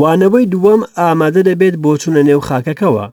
وانەوەی 0.00 0.50
دووەم 0.52 0.80
ئامادە 0.98 1.42
دەبێت 1.48 1.76
بۆ 1.84 1.92
چونە 2.02 2.22
نێو 2.28 2.40
خاکەکەەوە. 2.48 3.06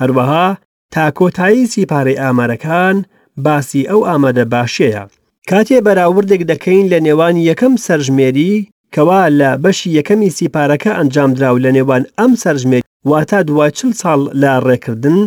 هەروەها 0.00 0.46
تا 0.94 1.04
کۆتایی 1.18 1.68
چیپارەی 1.72 2.20
ئامارەکان 2.22 2.96
باسی 3.44 3.82
ئەو 3.90 4.00
ئامادە 4.08 4.44
باشەیە. 4.54 5.02
کاتێ 5.50 5.78
بەراوردێک 5.86 6.42
دەکەین 6.50 6.86
لە 6.92 6.98
نێوان 7.06 7.36
یەکەم 7.50 7.72
سەرژمێری 7.86 8.54
کەوا 8.94 9.22
لە 9.40 9.50
بەشی 9.62 9.90
یەکەمی 9.98 10.30
سیپارەکە 10.38 10.90
ئەنجامدراو 10.98 11.56
لە 11.64 11.70
نێوان 11.76 12.02
ئەم 12.18 12.32
سەرژمێک 12.42 12.84
وا 13.10 13.20
تا 13.30 13.38
دوای 13.48 13.70
چل 13.78 13.92
ساڵ 14.00 14.20
لە 14.42 14.52
ڕێکردن 14.66 15.18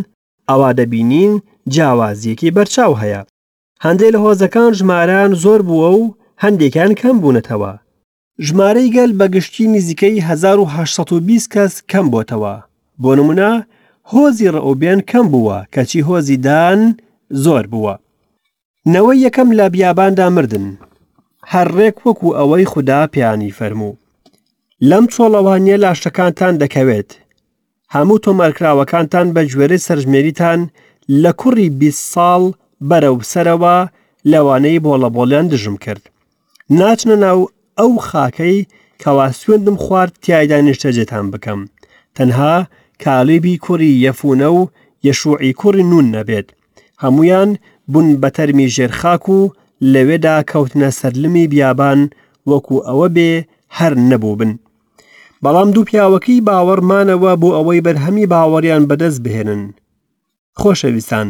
ئەوا 0.49 0.69
دەبینین 0.79 1.33
جیاوازیەکی 1.73 2.53
بەرچاو 2.57 2.93
هەیە 3.01 3.21
هەندێک 3.85 4.11
لە 4.15 4.19
هۆزەکان 4.25 4.71
ژماران 4.79 5.31
زۆر 5.43 5.61
بووە 5.67 5.89
و 5.99 6.03
هەندێکیان 6.43 6.91
کەم 7.01 7.15
بوونەتەوە 7.23 7.73
ژمارەی 8.45 8.91
گەل 8.95 9.11
بەگشتی 9.19 9.67
نزیکەی 9.75 10.15
1920 10.25 11.47
کەس 11.53 11.73
کەم 11.91 12.05
بۆتەوە 12.13 12.55
بۆ 13.01 13.11
نمونە 13.19 13.51
هۆزی 14.11 14.51
ڕەوبێن 14.55 14.99
کەم 15.11 15.25
بووە 15.33 15.57
کەچی 15.75 16.05
هۆزی 16.07 16.37
دان 16.45 16.79
زۆر 17.43 17.63
بووە 17.71 17.95
نەوەی 18.93 19.17
یەکەم 19.25 19.49
لە 19.59 19.65
بیاباندا 19.73 20.27
مردن 20.35 20.65
هەرڕێک 21.53 21.97
وەکو 22.05 22.35
ئەوەی 22.37 22.69
خوددا 22.71 22.99
پیانی 23.13 23.55
فەرموو 23.57 23.95
لەم 24.89 25.05
چۆڵەوانیە 25.13 25.75
لاشتەکانتان 25.83 26.53
دەکەوێت 26.63 27.09
هەموو 27.95 28.23
تۆمارکراوەکانتان 28.25 29.27
بە 29.35 29.41
گوێرە 29.51 29.77
سەرژمێریتان 29.87 30.59
لە 31.23 31.31
کوڕی 31.41 31.67
بی 31.79 31.91
ساڵ 32.11 32.43
بەرەو 32.89 33.17
سەرەوە 33.31 33.77
لەوانەی 34.31 34.81
بۆڵەبۆلیان 34.85 35.45
دژم 35.53 35.75
کرد 35.83 36.03
ناچنە 36.79 37.15
ناو 37.25 37.39
ئەو 37.79 37.91
خاکەی 38.09 38.57
کەوا 39.01 39.27
سوێندم 39.41 39.77
خوارد 39.83 40.13
تایدا 40.23 40.57
نیشتەجێتان 40.65 41.25
بکەم 41.33 41.59
تەنها 42.17 42.55
کاڵیبی 43.03 43.57
کوڕی 43.65 43.91
یەفونە 44.05 44.49
و 44.57 44.59
یەشوعی 45.09 45.53
کوڕی 45.61 45.83
نون 45.91 46.05
نەبێت 46.15 46.47
هەمویان 47.03 47.49
بوون 47.91 48.07
بە 48.21 48.29
تەرمی 48.37 48.67
ژێرخاک 48.75 49.23
و 49.35 49.39
لەوێدا 49.93 50.35
کەوتنە 50.51 50.89
سەرلمی 50.99 51.47
بیابان 51.51 51.99
وەکو 52.49 52.75
ئەوە 52.87 53.07
بێ 53.15 53.31
هەر 53.77 53.93
نەبوو 54.09 54.35
بن. 54.39 54.51
بەڵام 55.43 55.69
دوو 55.75 55.85
پیاوەکەی 55.89 56.43
باوەڕمانەوە 56.47 57.31
بۆ 57.41 57.49
ئەوەی 57.57 57.83
بەرهەمی 57.85 58.29
باوەڕیان 58.33 58.83
بەدەست 58.89 59.19
بهێنن. 59.25 59.63
خۆشەویستان 60.61 61.27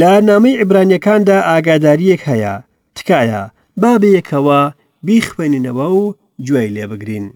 لە 0.00 0.10
نامەی 0.28 0.58
عیبرانیەکاندا 0.60 1.36
ئاگاداریەک 1.48 2.20
هەیە، 2.28 2.54
تکایە 2.96 3.42
بابەیەکەوە 3.82 4.60
بیخوێنینەوە 5.06 5.86
و 5.96 6.14
گوێی 6.46 6.72
لێبگرین. 6.76 7.26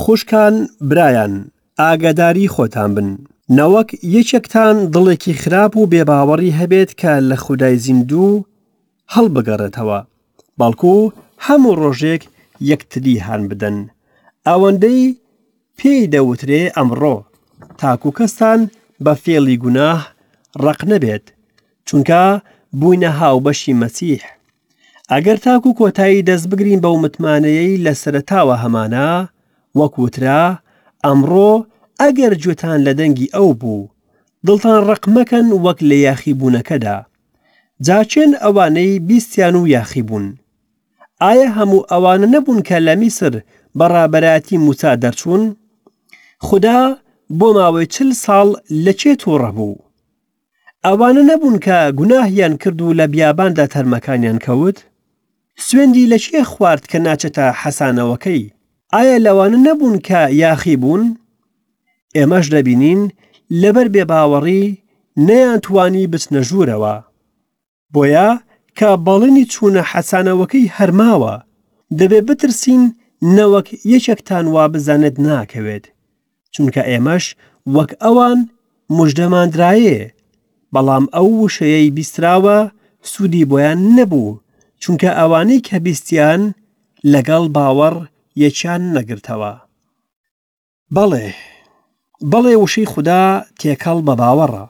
خوشکان 0.00 0.54
برایان 0.88 1.34
ئاگاداری 1.82 2.52
خۆتان 2.54 2.90
بن. 2.96 3.08
نەوەک 3.56 3.90
یەکێکتان 4.14 4.76
دڵێکی 4.92 5.32
خراپ 5.40 5.72
و 5.76 5.86
بێباوەڕی 5.92 6.56
هەبێت 6.60 6.90
کە 7.00 7.12
لە 7.30 7.36
خودای 7.44 7.76
زیندوو 7.84 8.32
هەڵبگەڕێتەوە 9.14 9.98
باڵکو 10.60 10.94
هەموو 11.46 11.74
ڕۆژێک 11.82 12.22
یەکتری 12.70 13.16
هان 13.26 13.42
بدەن 13.50 13.76
ئەوەندەی 14.46 15.00
پێی 15.78 16.02
دەوترێ 16.14 16.62
ئەمڕۆ 16.76 17.16
تاکو 17.80 18.10
کەستان 18.18 18.60
بە 19.04 19.12
فێڵی 19.22 19.56
گوناه 19.62 20.00
ڕق 20.64 20.80
نەبێت 20.92 21.26
چونکە 21.88 22.22
بووینە 22.78 23.10
هاوبەشی 23.18 23.78
مەسیح 23.82 24.22
ئەگەر 25.12 25.38
تاکو 25.46 25.70
کۆتایی 25.80 26.24
دەست 26.28 26.46
بگرین 26.50 26.80
بەو 26.84 26.96
متمانەیەی 27.04 27.80
لە 27.84 27.92
سەرتاوە 28.02 28.56
هەمانە 28.62 29.08
وەکوترا 29.78 30.42
ئەمڕۆ 31.04 31.52
ئەگەر 32.00 32.32
گوێتان 32.42 32.78
لە 32.86 32.92
دەنگی 33.00 33.32
ئەو 33.34 33.48
بوو 33.60 33.82
دڵتان 34.46 34.78
ڕقمەکەن 34.90 35.46
وەک 35.64 35.78
لە 35.90 35.96
یاخی 36.06 36.32
بوونەکەدا 36.38 36.96
جاچێن 37.86 38.30
ئەوانەی 38.42 38.98
بیستیان 39.06 39.56
و 39.56 39.66
یاخی 39.74 40.02
بوون 40.08 40.26
ئایا 41.22 41.48
هەموو 41.56 41.82
ئەوانە 41.92 42.26
نەبوون 42.34 42.60
کە 42.68 42.76
لە 42.86 42.94
میسر 43.00 43.34
بەڕابەتی 43.78 44.56
موسا 44.64 44.92
دەرچوون 45.02 45.42
خدا 46.46 46.78
بۆ 47.38 47.48
ماوەی 47.58 47.86
چل 47.94 48.10
ساڵ 48.24 48.48
لەچێ 48.84 49.12
تۆڕە 49.22 49.50
بوو 49.56 49.76
ئەوانە 50.86 51.22
نەبوون 51.30 51.56
کە 51.64 51.78
گوناهیان 51.98 52.54
کرد 52.60 52.78
و 52.82 52.92
لە 52.98 53.02
بیاباندا 53.12 53.66
تەرمەکانیان 53.72 54.38
کەوت 54.44 54.78
سوێندی 55.66 56.08
لە 56.12 56.18
چێ 56.24 56.40
خوارد 56.52 56.84
کە 56.90 56.98
ناچێتە 57.06 57.46
حەسانەوەکەی 57.62 58.44
ئایا 58.94 59.16
لەوانە 59.26 59.58
نەبوون 59.66 59.96
کە 60.06 60.20
یاخی 60.42 60.76
بوون 60.82 61.02
ئێمەش 62.16 62.46
دەبینین 62.54 63.00
لەبەر 63.62 63.86
بێ 63.94 64.04
باوەڕی 64.10 64.64
نەیان 65.26 65.58
توانی 65.64 66.06
بچنە 66.12 66.40
ژوورەوە 66.48 66.94
بۆیە 67.94 68.28
کە 68.78 68.88
باڵێنی 69.06 69.44
چوونە 69.52 69.82
حەسانەوەکەی 69.92 70.72
هەرماوە 70.76 71.34
دەبێ 71.98 72.20
بترسین 72.28 72.82
نەوەک 73.36 73.68
یەکێکتان 73.92 74.46
وا 74.54 74.64
بزانێت 74.72 75.16
ناکەوێت 75.26 75.84
چونکە 76.54 76.82
ئێمەش 76.90 77.24
وەک 77.74 77.90
ئەوان 78.02 78.38
مژدەمانرایێ 78.96 80.00
بەڵام 80.74 81.04
ئەو 81.14 81.28
وشەیەی 81.44 81.94
بیستراوە 81.96 82.58
سوودی 83.10 83.48
بۆیان 83.50 83.78
نەبوو 83.96 84.40
چونکە 84.82 85.10
ئەوانەی 85.18 85.64
کە 85.68 85.76
بیستیان 85.84 86.42
لەگەڵ 87.12 87.44
باوەڕ 87.56 87.96
یەکیان 88.42 88.82
نەگرتەوە 88.96 89.52
بەڵێ 90.96 91.28
بەڵێ 92.30 92.54
وشەی 92.62 92.90
خوددا 92.92 93.22
تێکەڵ 93.60 93.98
بە 94.06 94.14
باوەڕە 94.22 94.64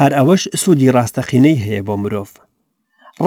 هەر 0.00 0.12
ئەوەش 0.18 0.42
سوودی 0.62 0.92
ڕاستەقینەی 0.96 1.62
هەیە 1.64 1.82
بۆ 1.86 1.94
مرۆڤ 2.02 2.28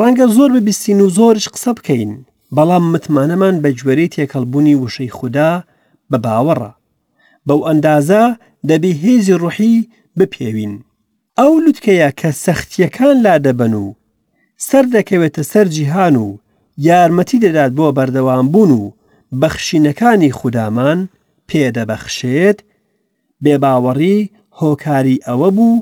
ڕەنگە 0.02 0.26
زۆر 0.36 0.50
ببیستین 0.58 1.00
و 1.02 1.08
زۆرش 1.18 1.46
قسە 1.54 1.72
بکەین 1.78 2.12
بەڵام 2.56 2.84
متمانەمان 2.94 3.56
بە 3.64 3.70
جوێرەی 3.80 4.12
تێکەڵبوونی 4.16 4.76
وشەی 4.84 5.14
خوددا 5.18 5.52
بە 6.12 6.18
باوەڕە 6.26 6.72
بەو 7.48 7.60
ئەندازە 7.68 8.24
دەبێ 8.70 8.92
هێزی 9.04 9.36
ڕوحی 9.42 9.76
بپێوین 10.18 10.74
ئەو 11.40 11.52
لوتکەیە 11.66 12.10
کە 12.20 12.30
سەختیەکان 12.46 13.16
لا 13.26 13.36
دەبەن 13.46 13.74
و 13.84 13.86
سەر 14.68 14.86
دەکەوێتە 14.96 15.42
سەر 15.52 15.68
جیهان 15.76 16.16
و 16.26 16.28
یارمەتی 16.88 17.42
دەدات 17.46 17.72
بۆ 17.78 17.88
بەردەوام 17.98 18.48
بوون 18.54 18.72
و 18.80 18.84
بەخشینەکانی 19.42 20.36
خوددامان 20.40 21.00
پێدەبەخشێت 21.50 22.60
بێباوەڕی 23.44 24.20
هۆکاری 24.60 25.18
ئەوە 25.28 25.50
بوو 25.58 25.76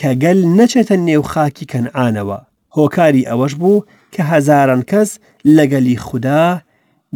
کە 0.00 0.10
گەل 0.22 0.40
نەچێتە 0.58 0.96
نێو 1.08 1.22
خاکی 1.32 1.68
کەنعانەوە 1.72 2.38
هۆکاری 2.76 3.26
ئەوەش 3.30 3.52
بوو 3.60 3.84
کە 4.14 4.22
هەزاران 4.30 4.82
کەس 4.90 5.10
لەگەلی 5.56 6.00
خوددا 6.06 6.44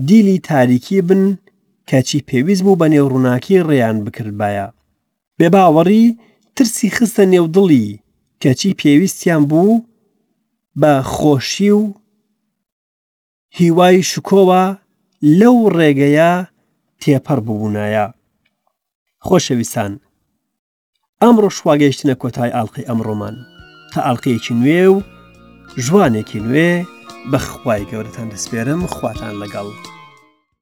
دیلی 0.09 0.39
تاریکی 0.49 0.99
بن 1.09 1.23
کەچی 1.91 2.19
پێویست 2.29 2.63
بوو 2.65 2.79
بە 2.81 2.87
نێوڕووناکی 2.93 3.59
ڕێیان 3.69 3.97
بکردبایە 4.05 4.67
بێباوەڕی 5.39 6.05
ترسی 6.57 6.89
خستە 6.97 7.25
نێودڵی 7.33 7.87
کەچی 8.43 8.77
پێویستیان 8.81 9.43
بوو 9.51 9.83
بە 10.81 10.93
خۆشی 11.15 11.71
و 11.79 11.83
هیوای 13.59 13.97
شکۆوە 14.11 14.63
لەو 15.41 15.57
ڕێگەیە 15.77 16.33
تێپەر 17.01 17.39
ببوونایە 17.47 18.07
خۆشەویستان 19.27 19.93
ئەمڕۆ 21.25 21.49
شواگەیشتنە 21.59 22.15
کۆتای 22.23 22.55
ئاڵلقی 22.55 22.89
ئەمڕۆمان 22.89 23.37
تا 23.93 23.99
ئاڵلقەیەکی 24.05 24.59
نوێ 24.61 24.83
و 24.95 24.99
ژوانێکی 25.85 26.43
نوێ 26.47 26.71
بەخوای 27.33 27.89
گەورەتان 27.91 28.29
دەسپێرم 28.33 28.81
خواتان 28.95 29.35
لەگەڵ. 29.43 29.69